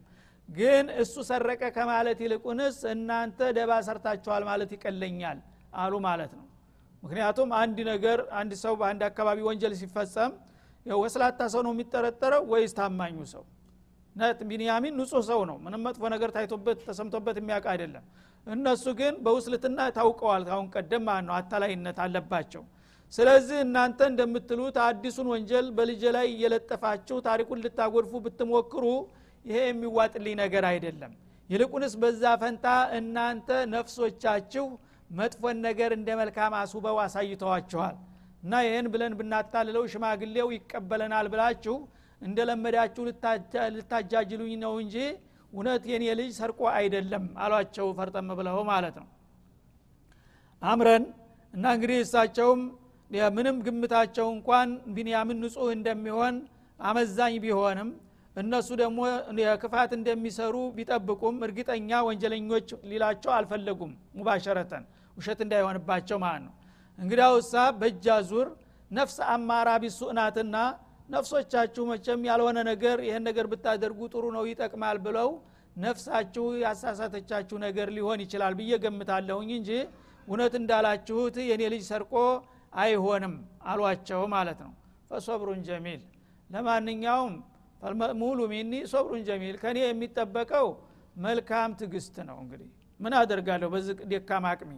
ግን 0.50 0.86
እሱ 1.02 1.16
ሰረቀ 1.30 1.64
ከማለት 1.76 2.20
ይልቁንስ 2.26 2.78
እናንተ 2.94 3.40
ደባ 3.58 3.72
ሰርታችኋል 3.88 4.44
ማለት 4.50 4.72
ይቀለኛል 4.76 5.38
አሉ 5.82 5.94
ማለት 6.08 6.32
ነው። 6.38 6.46
ምክንያቱም 7.04 7.50
አንድ 7.62 7.78
ነገር 7.92 8.20
አንድ 8.40 8.52
ሰው 8.64 8.74
በአንድ 8.80 9.02
አካባቢ 9.10 9.40
ወንጀል 9.48 9.74
ሲፈጸም 9.80 10.32
ወስላታ 10.86 11.42
ሰው 11.54 11.62
ነው 11.66 11.72
የሚጠረጠረው 11.76 12.44
ወይስ 12.52 12.72
ታማኙ 12.78 13.18
ሰው? 13.34 13.44
ነት 14.16 14.40
ቢንያሚን 14.50 14.94
ንጹህ 15.00 15.24
ሰው 15.30 15.42
ነው። 15.50 15.58
ምንም 15.66 15.82
መጥፎ 15.88 16.04
ነገር 16.14 16.30
ታይቶበት 16.36 16.80
ተሰምቶበት 16.88 17.36
የሚያውቅ 17.42 17.66
አይደለም። 17.74 18.06
እነሱ 18.48 18.86
ግን 19.00 19.14
በውስልትና 19.26 19.80
ታውቀዋል። 19.98 20.44
ካሁን 20.50 20.68
ቀደም 20.76 21.06
ነው 21.28 21.34
አታላይነት 21.38 21.98
አለባቸው 22.06 22.64
ስለዚህ 23.12 23.58
እናንተ 23.65 24.00
እንደምትሉት 24.12 24.76
አዲሱን 24.84 25.28
ወንጀል 25.32 25.65
በልጅ 25.78 26.04
ላይ 26.15 26.26
እየለጠፋችሁ 26.34 27.17
ታሪኩን 27.26 27.62
ልታጎድፉ 27.65 28.21
ብትሞክሩ 28.26 28.86
ይሄ 29.45 29.58
የሚዋጥልኝ 29.65 30.36
ነገር 30.41 30.65
አይደለም። 30.69 31.12
ይልቁንስ 31.50 31.93
በዛ 32.02 32.24
ፈንታ 32.41 32.65
እናንተ 32.97 33.50
ነፍሶቻችሁ 33.74 34.65
መጥፎን 35.10 35.58
ነገር 35.67 35.91
እንደ 35.97 36.10
መልካም 36.19 36.54
አስውበው 36.60 36.97
አሳይተዋችኋል። 37.06 37.95
እና 38.43 38.54
ይህን 38.65 38.88
ብለን 38.93 39.13
ብናታልለው 39.19 39.84
ሽማግሌው 39.93 40.47
ይቀበለናል 40.56 41.28
ብላችሁ 41.34 41.76
እንደለመዳችሁ 42.21 43.04
ልታጃጅሉኝ 43.76 44.54
ነው 44.63 44.74
እንጂ 44.84 44.95
እውነት 45.54 45.84
የኔ 45.91 46.06
ልጅ 46.19 46.30
ሰርቆ 46.38 46.62
አይደለም 46.76 47.24
አሏቸው 47.43 47.88
ፈርጠም 47.97 48.30
ብለው 48.39 48.60
ማለት 48.71 48.95
ነው። 49.02 49.08
አምረን 50.62 51.06
እና 51.54 51.65
እንግዲህ 51.76 51.97
እሳቸውም 52.04 52.62
ምንም 53.32 53.58
ግምታቸው 53.65 54.28
እንኳን 54.36 54.67
ቢንያምን 54.95 55.38
ንጹህ 55.43 55.69
እንደሚሆን 55.76 56.36
አመዛኝ 56.80 57.34
ቢሆንም 57.43 57.89
እነሱ 58.36 58.69
ደግሞ 58.82 59.00
ክፋት 59.62 59.91
እንደሚሰሩ 59.97 60.56
ቢጠብቁም 60.78 61.38
እርግጠኛ 61.47 61.89
ወንጀለኞች 62.08 62.69
ሊላቸው 62.91 63.32
አልፈለጉም 63.38 63.91
ሙባሸረተን 64.17 64.84
ውሸት 65.17 65.39
እንዳይሆንባቸው 65.45 66.17
ማለት 66.24 66.43
ነው። 66.45 66.54
እንግዲያው 66.97 67.34
እሳ 67.41 67.54
በእጃ 67.80 68.15
ዙር 68.30 68.47
ነፍስ 68.91 69.17
አማራ 69.34 69.69
ቢሱእናትና 69.84 70.56
ነፍሶቻችሁ 71.10 71.84
መቼም 71.91 72.21
ያልሆነ 72.30 72.58
ነገር 72.71 72.97
ይህን 73.08 73.24
ነገር 73.30 73.45
ብታደርጉ 73.52 74.00
ጥሩ 74.13 74.26
ነው 74.36 74.43
ይጠቅማል 74.52 74.97
ብለው 75.06 75.30
ነፍሳችሁ 75.76 76.45
ያሳሳተቻችሁ 76.63 77.58
ነገር 77.65 77.88
ሊሆን 77.97 78.19
ይችላል 78.26 78.54
ብዬ 78.60 78.71
ገምታለሁኝ 78.84 79.52
እንጂ 79.60 79.69
እውነት 80.28 80.54
እንዳላችሁት 80.60 81.36
የኔ 81.50 81.62
ልጅ 81.74 81.84
ሰርቆ 81.91 82.13
አይሆንም 82.74 83.34
አሏቸው 83.66 84.22
ማለት 84.34 84.60
ነው። 84.66 84.74
ፈሶብሩን 85.10 85.62
ጀሚል 85.68 86.02
ለማንኛውም 86.50 87.34
ሙሉ 88.22 88.40
ሚኒ 88.52 88.74
ሶብሩን 88.92 89.22
ጀሚል 89.28 89.56
ከኔ 89.62 89.78
የሚጠበቀው 89.84 90.68
መልካም 91.18 91.72
ትግስት 91.80 92.16
ነው። 92.30 92.38
እንግዲህ 92.44 92.70
ምን 93.00 93.14
አደርጋለሁ 93.20 93.68
በዚህ 93.74 93.96
ደካማ 94.12 94.46
አቅሜ? 94.54 94.72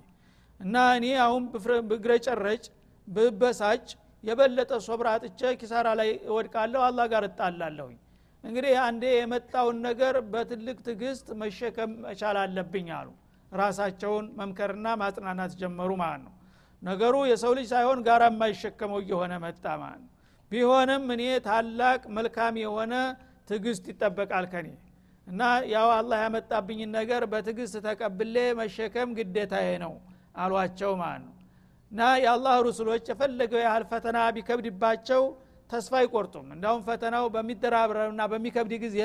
እና 0.60 0.76
እኔ 0.98 1.06
አሁን 1.26 1.44
ብግረ 1.90 2.12
ጨረጭ 2.26 2.64
ብበሳጭ 3.08 3.86
የበለጠ 4.24 4.72
ሶብር 4.86 5.08
አጥቼ 5.12 5.42
ኪሳራ 5.62 5.88
ላይ 6.00 6.10
እወድቃለሁ 6.30 6.82
አላ 6.88 7.00
ጋር 7.14 7.24
እጣላለሁኝ። 7.30 7.98
እንግዲህ 8.44 8.76
አንዴ 8.86 9.04
የመጣውን 9.14 9.78
ነገር 9.88 10.16
በትልቅ 10.32 10.78
ትግስት 10.88 11.28
መሸከም 11.42 11.92
መቻል 12.06 12.38
አለብኝ 12.44 12.88
አሉ። 12.98 13.10
ራሳቸውን 13.52 14.26
መምከርና 14.40 14.88
ማጽናናት 15.02 15.52
ጀመሩ 15.62 15.92
ማለት 16.02 16.22
ነው 16.26 16.34
ነገሩ 16.84 17.16
የሰው 17.30 17.52
ልጅ 17.58 17.68
ሳይሆን 17.74 18.00
ጋራ 18.08 18.24
የማይሸከመው 18.30 19.00
እየሆነ 19.04 19.34
መጣ 19.44 19.66
ማለት 19.82 20.04
ቢሆንም 20.52 21.06
እኔ 21.14 21.24
ታላቅ 21.46 22.02
መልካም 22.18 22.56
የሆነ 22.64 22.94
ትግስት 23.48 23.86
ይጠበቃል 23.92 24.46
ከኔ 24.52 24.68
እና 25.28 25.42
ያው 25.74 25.90
አላህ 25.98 26.18
ያመጣብኝን 26.24 26.92
ነገር 26.98 27.22
በትግስት 27.32 27.76
ተቀብሌ 27.86 28.36
መሸከም 28.60 29.10
ግዴታዬ 29.18 29.70
ነው 29.84 29.94
አሏቸው 30.38 30.92
ማለት 31.02 31.24
ነው። 31.26 31.34
እና 31.92 32.02
የአላህ 32.24 32.56
ሩሱሎች 32.68 33.04
የፈለገው 33.12 33.62
ያህል 33.66 33.84
ፈተና 33.90 34.20
ቢከብድባቸው 34.36 35.24
ተስፋ 35.70 35.94
አይቆርጡም። 36.00 36.48
እንዳሁም 36.56 36.82
ፈተናው 36.88 37.26
በሚደራብረና 37.36 38.22
በሚከብድ 38.32 38.74
ጊዜ 38.84 39.00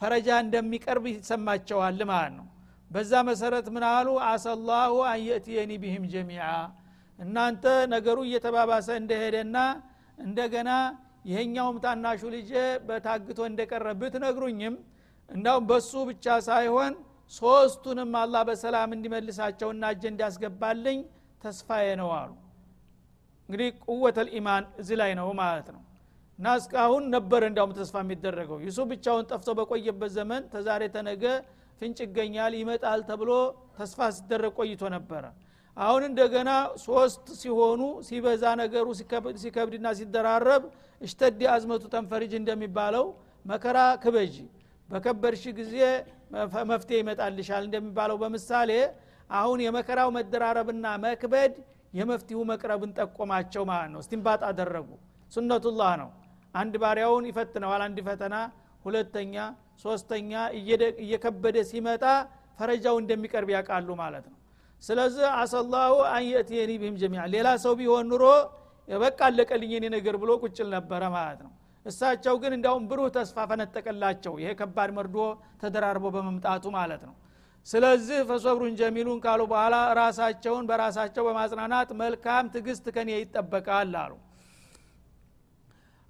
ፈረጃ 0.00 0.28
እንደሚቀርብ 0.44 1.04
ይሰማቸዋል 1.12 2.00
ማለት 2.10 2.34
ነው። 2.38 2.46
በዛ 2.90 3.12
መሰረት 3.28 3.66
ምን 3.74 3.84
አሉ? 3.90 4.08
አሰላሁ 4.30 4.92
አንየእትየኒ 5.12 5.72
ቢህም 5.82 6.04
ጀሚዓ 6.12 6.44
እናንተ 7.18 7.64
ነገሩ 7.92 8.18
እየተባባሰ 8.26 8.88
እንደሄደና 9.00 9.56
እንደገና 10.18 10.70
ይሄኛውም 11.30 11.76
ታናሹ 11.84 12.22
ልጄ 12.34 12.52
በታግቶ 12.88 13.38
እንደቀረ 13.50 13.86
ብትነግሩኝም 14.00 14.74
እንዳውም 15.28 15.64
በሱ 15.70 15.92
ብቻ 16.10 16.26
ሳይሆን 16.48 16.92
ሶስቱንም 17.32 18.12
አላህ 18.20 18.42
በሰላም 18.48 18.90
እንዲመልሳቸውና 18.96 19.84
እጀ 19.94 20.04
እንዲያስገባልኝ 20.12 20.98
ተስፋዬ 21.42 21.88
ነው 22.00 22.10
አሉ። 22.18 22.30
እንግዲህ 23.48 23.68
ቁወተ 23.86 24.18
ልኢማን 24.28 24.64
እዚህ 24.80 24.96
ላይ 25.00 25.12
ነው 25.20 25.28
ማለት 25.40 25.68
ነው። 25.74 25.82
እና 26.38 26.46
እስካሁን 26.60 27.04
ነበር 27.14 27.42
እንዳውም 27.48 27.72
ተስፋ 27.78 27.96
የሚደረገው። 28.04 28.58
ዩሱፍ 28.66 28.86
ብቻውን 28.92 29.26
ጠፍቶ 29.30 29.50
በቆየበት 29.58 30.10
ዘመን 30.16 30.42
ተዛሬ 30.54 30.82
ተነገ 30.96 31.24
ፍንጭ 31.80 31.98
ይገኛል 32.06 32.52
ይመጣል 32.60 33.00
ተብሎ 33.08 33.30
ተስፋ 33.78 34.08
ሲደረግ 34.16 34.52
ቆይቶ 34.60 34.82
ነበረ 34.96 35.24
አሁን 35.76 36.02
እንደገና 36.08 36.50
ሶስት 36.84 37.24
ሲሆኑ 37.40 37.80
ሲበዛ 38.06 38.44
ነገሩ 38.62 38.86
ሲከብድና 39.42 39.88
ሲደራረብ 39.98 40.62
እሽተዲ 41.00 41.40
አዝመቱ 41.54 41.82
ተንፈሪጅ 41.94 42.32
እንደሚባለው 42.40 43.06
መከራ 43.44 43.78
ክበጂ 44.04 44.36
በከበድሽ 44.88 45.44
ጊዜ 45.58 45.74
መፍትሄ 46.70 46.96
ይመጣልሻል 47.02 47.62
እንደሚባለው 47.68 48.16
በምሳሌ 48.22 48.70
አሁን 49.30 49.58
የመከራው 49.64 50.08
መደራረብና 50.16 50.86
መክበድ 51.04 51.54
የመፍትሁ 51.92 52.38
መቅረብን 52.50 52.90
ጠቆማቸው 52.98 53.62
ማለት 53.70 53.90
ነው። 53.94 54.00
እስቲንባጥ 54.04 54.40
አደረጉ። 54.48 54.88
ሱነቱላህ 55.32 55.92
ነው። 56.02 56.10
አንድ 56.54 56.74
ባሪያውን 56.82 57.24
ይፈትነዋል 57.30 57.82
አንድ 57.86 57.98
ፈተና። 58.08 58.34
ሁለተኛ 58.84 59.34
ሶስተኛ 59.84 60.32
እየከበደ 61.02 61.56
ሲመጣ 61.70 62.04
ፈረጃው 62.58 62.96
እንደሚቀርብ 63.02 63.48
ያውቃሉ 63.54 63.88
ማለት 64.02 64.26
ነው 64.30 64.36
ስለዚህ 64.82 65.26
አሰላሁ 65.40 65.92
አንየእትየኒ 66.12 66.72
ብህም 66.80 66.96
ጀሚያ 67.02 67.22
ሌላ 67.34 67.48
ሰው 67.64 67.74
ቢሆን 67.78 68.06
ኑሮ 68.10 68.24
በቃ 68.88 69.18
አለቀልኝ 69.28 69.70
የኔ 69.74 69.86
ነገር 69.94 70.16
ብሎ 70.22 70.32
ቁጭል 70.42 70.68
ነበረ 70.74 71.02
ማለት 71.14 71.40
ነው። 71.46 71.52
እሳቸው 71.86 72.34
ግን 72.42 72.52
እንዲያውም 72.56 72.84
ብሩህ 72.90 73.08
ተስፋ 73.16 73.46
ፈነጠቀላቸው። 73.50 74.34
ይሄ 74.42 74.50
ከባድ 74.60 74.90
መርዶ 74.96 75.16
ተደራርቦ 75.60 76.06
በመምጣቱ 76.16 76.64
ማለት 76.76 77.02
ነው። 77.08 77.14
ስለዚህ 77.66 78.18
ፈሶብሩን 78.28 78.74
ጀሚሉን 78.80 79.18
ካሉ 79.24 79.40
በኋላ 79.52 79.76
ራሳቸውን 80.00 80.64
በራሳቸው 80.68 81.22
በማጽናናት 81.28 81.90
መልካም 82.00 82.50
ትግስት 82.54 82.86
ከኔ 82.96 83.10
ይጠበቃል 83.16 83.94
አሉ። 84.02 84.12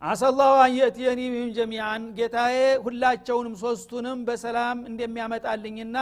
አሰላሁ 0.02 0.55
አንየእትየኒ 0.64 1.20
ቢህም 1.33 1.50
ጀሚአን 1.59 2.02
ጌታዬ 2.18 2.57
ሁላቸውንም 2.85 3.55
ሶስቱንም 3.62 4.18
በሰላም 4.29 4.79
እንደሚያመጣልኝና 4.90 5.96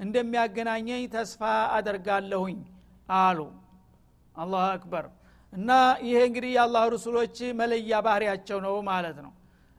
እንደሚያገናኘኝ 0.00 1.02
ተስፋ 1.14 1.40
አደርጋለሁኝ 1.76 2.58
አሉ። 3.16 3.38
አላሁ 4.34 4.62
አክበር። 4.68 5.06
እና 5.52 5.70
ይሄ 6.06 6.18
እንግዲህ 6.28 6.50
የአላህ 6.56 6.84
ርሱሎች 6.94 7.38
መለያ 7.60 7.94
ባህሪያቸው 8.06 8.58
ነው 8.66 8.74
ማለት 8.90 9.18
ነው። 9.24 9.32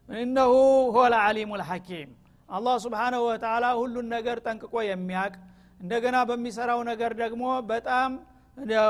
እነሁ 0.09 0.53
ሆለ 0.95 1.13
አሊሙ 1.25 1.51
ልሐኪም 1.61 2.09
አላህ 2.49 2.75
ስብሓናሁ 2.85 3.21
ወተላ 3.27 3.65
ሁሉን 3.79 4.07
ነገር 4.15 4.37
ጠንቅቆ 4.45 4.73
የሚያቅ 4.87 5.33
እንደገና 5.79 6.17
በሚሰራው 6.29 6.79
ነገር 6.89 7.11
ደግሞ 7.21 7.43
በጣም 7.69 8.11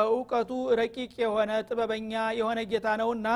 እውቀቱ 0.10 0.52
ረቂቅ 0.80 1.12
የሆነ 1.24 1.52
ጥበበኛ 1.68 2.12
የሆነ 2.40 2.60
ጌታ 2.72 2.88
ነውና 3.02 3.28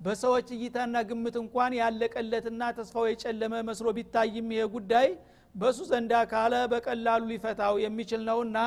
በሰዎች 0.00 0.48
እይታና 0.56 0.96
ግምት 1.08 1.36
እንኳን 1.42 1.72
ያለቀለትና 1.80 2.62
ተስፋው 2.78 3.04
የጨለመ 3.10 3.54
መስሎ 3.68 3.88
ቢታይም 3.98 4.48
ይሄ 4.54 4.64
ጉዳይ 4.74 5.08
በሱ 5.54 5.78
ዘንዳ 5.90 6.12
ካለ 6.30 6.54
በቀላሉ 6.72 7.22
ሊፈታው 7.30 7.74
የሚችል 7.82 8.22
ነውና 8.28 8.58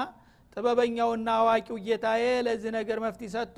ጥበበኛውና 0.53 1.29
አዋቂው 1.39 1.77
ጌታዬ 1.85 2.23
ለዚህ 2.45 2.71
ነገር 2.77 2.99
መፍትሄ 3.05 3.29
ሰጥቶ 3.35 3.57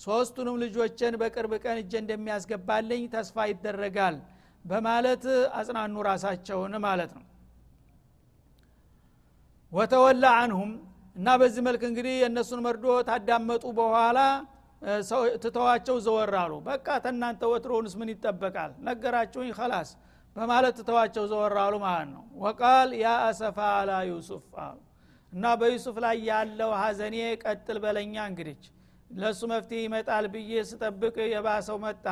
ሶስቱንም 0.00 0.56
ልጆችን 0.62 1.14
በቅርብ 1.20 1.52
ቀን 1.64 1.78
እጀ 1.82 1.92
እንደሚያስገባልኝ 2.02 3.02
ተስፋ 3.14 3.46
ይደረጋል 3.50 4.16
በማለት 4.64 5.24
አጽናኑ 5.58 5.96
ራሳቸውን 6.08 6.74
ማለት 6.84 7.10
ነው። 7.16 7.24
ወተወላ 9.72 10.26
አንሁም 10.42 10.70
እና 11.16 11.28
በዚህ 11.40 11.62
መልክ 11.68 11.82
እንግዲህ 11.88 12.14
የእነሱን 12.20 12.60
መርዶ 12.66 12.86
ታዳመጡ 13.08 13.64
በኋላ 13.78 14.18
ትተዋቸው 15.44 15.96
ዘወራሉ 16.04 16.52
በቃ 16.68 16.86
ተናንተ 17.04 17.42
ወትሮውንስ 17.52 17.94
ምን 18.00 18.10
ይጠበቃል? 18.12 18.70
ነገራችሁኝ 18.88 19.50
ከላስ 19.58 19.88
በማለት 20.36 20.74
ትተዋቸው 20.78 21.24
ዘወራሉ 21.30 21.74
ማለት 21.84 22.08
ነው። 22.10 22.24
ወቃል 22.42 22.90
ያ 23.00 23.12
አሰፋ 23.24 23.58
አላ 23.76 23.92
ዩሱፍ 24.08 24.48
አሉ። 24.64 24.76
እና 25.32 25.44
በዩሱፍ 25.60 25.96
ላይ 26.04 26.16
ያለው 26.28 26.70
ሀዘኔ 26.80 27.16
ቀጥል 27.42 27.78
በለኛ 27.84 28.14
እንግዲች 28.30 28.62
ለእሱ 29.10 29.40
መፍትሄ 29.52 29.80
ይመጣል 29.84 30.26
ብዬ 30.34 30.52
ስጠብቅ 30.70 31.16
የባሰው 31.32 31.78
መጣ 31.84 32.06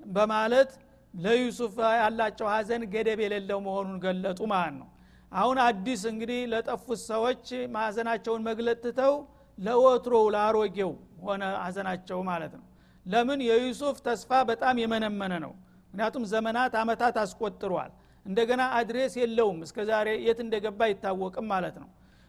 በማለት 0.00 0.70
ለዩሱፍ 1.14 1.74
ያላቸው 1.96 2.46
ሀዘን 2.52 2.82
ገደብ 2.92 3.20
የሌለው 3.24 3.58
መሆኑን 3.66 3.96
ገለጡ 4.04 4.40
ማለት 4.52 4.74
ነው። 4.80 4.88
አሁን 5.32 5.58
አዲስ 5.66 6.02
እንግዲህ 6.10 6.40
ለጠፉት 6.52 7.00
ሰዎች 7.10 7.44
ማዘናቸውን 7.76 8.42
መግለጥ 8.48 8.78
ትተው 8.86 9.14
ለወትሮው 9.58 10.24
ለአሮጌው 10.34 10.92
ሆነ 11.24 11.42
ሀዘናቸው 11.64 12.18
ማለት 12.30 12.52
ነው። 12.58 12.64
ለምን? 13.06 13.40
የዩሱፍ 13.48 13.96
ተስፋ 14.06 14.30
በጣም 14.50 14.74
የመነመነ 14.82 15.32
ነው 15.44 15.52
ምክንያቱም 15.92 16.24
ዘመናት 16.30 16.74
አመታት 16.80 17.16
አስቆጥሯል። 17.22 17.90
እንደገና 18.26 18.62
address 18.76 19.14
የለውም። 19.20 19.58
እስከ 19.66 19.78
ዛሬ 19.88 20.08
የት 20.26 20.38
እንደገባ 20.44 20.80
አይታወቅም 20.86 21.46
ማለት 21.52 21.76
ነው። 21.82 21.88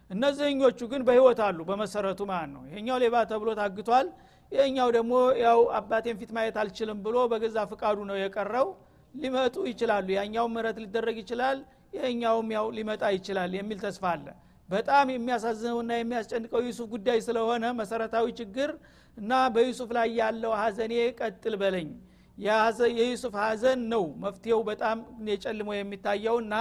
እነዚህኞቹ 0.09 0.79
ግን 0.91 1.01
በህይወት 1.07 1.39
አሉ። 1.45 1.59
በመሰረቱ 1.69 2.21
ማለት 2.31 2.51
ነው። 2.55 2.63
ይሄኛው 2.69 2.97
ሌባ 3.03 3.15
ተብሎ 3.29 3.49
ታግቷል። 3.59 4.07
ይሄኛው 4.51 4.89
ደግሞ 4.95 5.13
ያው 5.43 5.59
አባቴን 5.77 6.17
ፊት 6.19 6.31
ማየት 6.37 6.57
አልችልም 6.61 6.97
ብሎ 7.05 7.17
በገዛ 7.31 7.57
ፍቃዱ 7.71 7.97
ነው 8.09 8.17
የቀረው። 8.21 8.67
ሊመጡ 9.13 9.55
ይችላሉ። 9.71 10.07
ያኛው 10.17 10.45
ምረት 10.53 10.77
ሊደረግ 10.83 11.17
ይችላል 11.23 11.57
ይሄኛውም 11.95 12.47
ያው 12.55 12.65
ሊመጣ 12.77 13.03
ይችላል 13.17 13.51
የሚል 13.57 13.79
ተስፋ 13.83 14.05
አለ። 14.13 14.27
በጣም 14.69 15.07
የሚያሳዝነውና 15.13 15.91
የሚያስጨንቀው 15.97 16.61
ዩሱፍ 16.67 16.87
ጉዳይ 16.93 17.19
ስለሆነ 17.25 17.65
መሰረታዊ 17.79 18.25
ችግር 18.39 18.69
እና 19.17 19.31
በዩሱፍ 19.55 19.89
ላይ 19.97 20.09
ያለው 20.19 20.53
ሀዘኔ 20.61 20.93
ቀጥል 21.19 21.55
በለኝ 21.61 21.89
የዩሱፍ 22.37 23.35
ሀዘን 23.41 23.81
ነው። 23.93 24.05
መፍትሄው 24.23 24.61
በጣም 24.69 24.97
የጨልሞ 25.29 25.69
የሚታየውና 25.75 26.53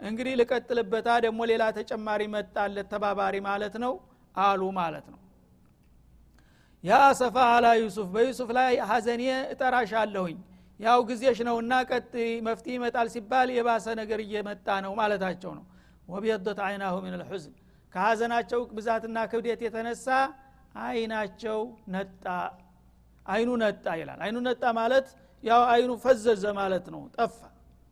እንግዲህ 0.00 0.34
ልቀጥልበታ 0.40 1.08
ደግሞ 1.24 1.40
ሌላ 1.50 1.64
ተጨማሪ 1.78 2.22
መጣለት 2.34 2.86
ተባባሪ 2.92 3.36
ማለት 3.48 3.74
ነው 3.84 3.94
አሉ 4.34 4.62
ማለት 4.78 5.06
ነው። 5.12 5.18
ያ 6.84 6.92
ሰፋ 7.20 7.36
አላ 7.54 7.66
ዩሱፍ 7.80 8.08
በዩሱፍ 8.14 8.50
ላይ 8.58 8.74
ሀዘኔ 8.90 9.22
እጠራሻለሁኝ 9.52 10.36
ያው 10.80 10.98
ጊዜሽ 11.08 11.38
ነውና 11.48 11.72
ቀጥ 11.90 12.12
መፍትሄ 12.46 12.74
ይመጣል 12.76 13.08
ሲባል 13.14 13.48
የባሰ 13.56 13.86
ነገር 14.00 14.20
እየመጣ 14.24 14.66
ነው 14.84 14.92
ማለታቸው 15.00 15.52
ነው። 15.58 15.64
ወቢየዶት 16.08 16.60
አይናሁ 16.66 16.94
ምን 17.04 17.14
ልሑዝን 17.20 17.54
ከሀዘናቸው 17.94 18.60
ብዛትና 18.76 19.18
ክብደት 19.32 19.60
የተነሳ 19.66 20.06
አይናቸው 20.84 21.58
ነጣ 21.94 22.24
አይኑ 23.28 23.50
ነጣ 23.62 23.86
ይላል። 24.00 24.20
አይኑ 24.24 24.36
ነጣ 24.46 24.64
ማለት 24.78 25.06
ያው 25.42 25.62
አይኑ 25.72 25.90
ፈዘዘ 26.04 26.44
ማለት 26.58 26.86
ነው። 26.94 27.02
ጠፋ። 27.16 27.38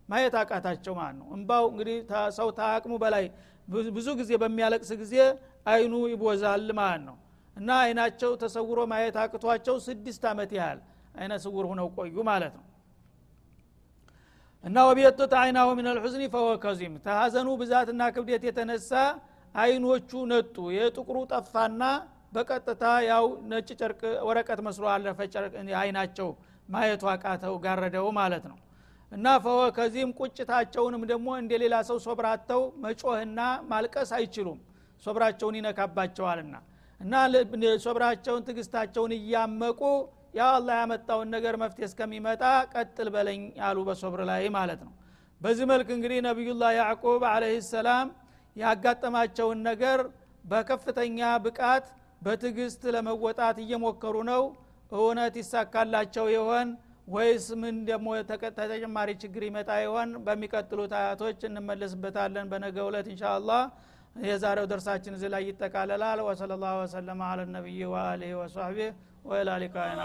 ማየት 0.08 0.34
አቃታቸው 0.40 0.94
ማለት 0.98 1.16
ነው። 1.20 1.28
እንባው 1.36 1.64
እንግዲህ 1.72 1.96
ሰው 2.38 2.48
ታቅሙ 2.58 2.92
በላይ 3.02 3.24
ብዙ 3.94 4.08
ጊዜ 4.20 4.30
በሚያለቅስ 4.42 4.90
ጊዜ 5.00 5.14
አይኑ 5.66 5.94
ይቦዛል 6.12 6.68
ማለት 6.80 7.02
ነው። 7.08 7.16
እና 7.56 7.68
አይናቸው 7.82 8.30
ተሰውሮ 8.42 8.80
ማየት 8.92 9.16
አቅቷቸው 9.22 9.76
ስድስት 9.86 10.24
ዓመት 10.30 10.50
ያህል 10.58 10.80
አይነ 11.16 11.32
ስውር 11.44 11.64
ሁነው 11.70 11.88
ቆዩ 11.96 12.16
ማለት 12.28 12.54
ነው። 12.58 12.64
እና 14.64 14.76
ወቢየቶት 14.88 15.32
አይናሁ 15.40 15.68
ምን 15.78 15.86
ልሑዝኒ 15.96 16.24
ፈወ 16.34 16.48
ተሀዘኑ 17.06 17.48
ብዛትና 17.60 18.02
ክብደት 18.14 18.44
የተነሳ 18.48 18.90
አይኖቹ 19.54 20.10
ነጡ። 20.30 20.56
የጥቁሩ 20.76 21.18
ጠፋና 21.32 21.82
በቀጥታ 22.32 22.84
ያው 23.08 23.24
ነጭ 23.50 23.68
ጨርቅ 23.80 24.00
ወረቀት 24.28 24.60
መስሎ 24.66 24.84
አለፈ። 24.94 25.18
አይናቸው 25.80 26.28
ማየቱ 26.68 27.04
አቃተው 27.12 27.54
ጋረደው 27.64 28.06
ማለት 28.18 28.44
ነው። 28.50 28.56
እና 29.12 29.26
ፈወ 29.44 29.60
ከዚህም 29.76 30.10
ቁጭታቸውንም 30.18 31.02
ደግሞ 31.10 31.28
እንደ 31.42 31.52
ሌላ 31.62 31.74
ሰው 31.88 31.98
ሶብራተው 32.06 32.62
መጮህና 32.84 33.40
ማልቀስ 33.70 34.10
አይችሉም። 34.18 34.58
ሶብራቸውን 35.02 35.56
ይነካባቸዋልና 35.58 36.56
እና 37.00 37.14
ሶብራቸውን 37.84 38.44
ትግስታቸውን 38.48 39.12
እያመቁ 39.18 39.80
ያ 40.34 40.46
አላህ 40.54 40.76
ያመጣውን 40.80 41.28
ነገር 41.34 41.54
መፍትሄ 41.62 41.84
እስከሚመጣ 41.88 42.42
ቀጥል 42.72 43.08
በለኝ 43.14 43.42
አሉ 43.66 43.78
በሶብር 43.88 44.20
ላይ 44.30 44.44
ማለት 44.56 44.80
ነው። 44.86 44.92
በዚህ 45.40 45.66
መልክ 45.70 45.88
እንግዲህ 45.94 46.18
ነቢዩላህ 46.26 46.70
ያዕቁብ 46.78 47.22
አለህ 47.30 47.54
ሰላም 47.68 48.08
ያጋጠማቸውን 48.56 49.58
ነገር 49.68 50.00
በከፍተኛ 50.44 51.18
ብቃት 51.46 51.86
በትዕግስት 52.22 52.82
ለመወጣት 52.94 53.56
እየሞከሩ 53.64 54.16
ነው? 54.30 54.42
እውነት 54.92 55.34
ይሳካላቸው 55.40 56.26
ይሆን? 56.36 56.68
ወይስ 57.08 57.46
ምን 57.60 57.76
ደግሞ 57.88 58.06
ተጨማሪ 58.60 59.08
ችግር 59.22 59.42
ይመጣ 59.48 59.70
ይሆን? 59.84 60.08
በሚቀጥሉት 60.26 60.92
አያቶች 61.00 61.40
እንመለስበታለን 61.48 62.46
በነገ 62.52 62.76
እለት 62.88 63.08
እንሻ 63.12 63.24
አላህ 63.36 63.62
የዛሬው 64.26 64.66
ደርሳችን 64.72 65.16
እዚህ 65.16 65.30
ላይ 65.34 65.42
ይጠቃለላል። 65.50 66.20
ወሰለ 66.28 66.52
ላሁ 66.62 66.76
ወሰለማ 66.84 67.22
አለ 67.32 67.40
ነቢይ 67.56 67.82
ወአሊህ 67.92 68.32
ወኢላ 69.26 69.50
ሊቃይና 69.62 70.02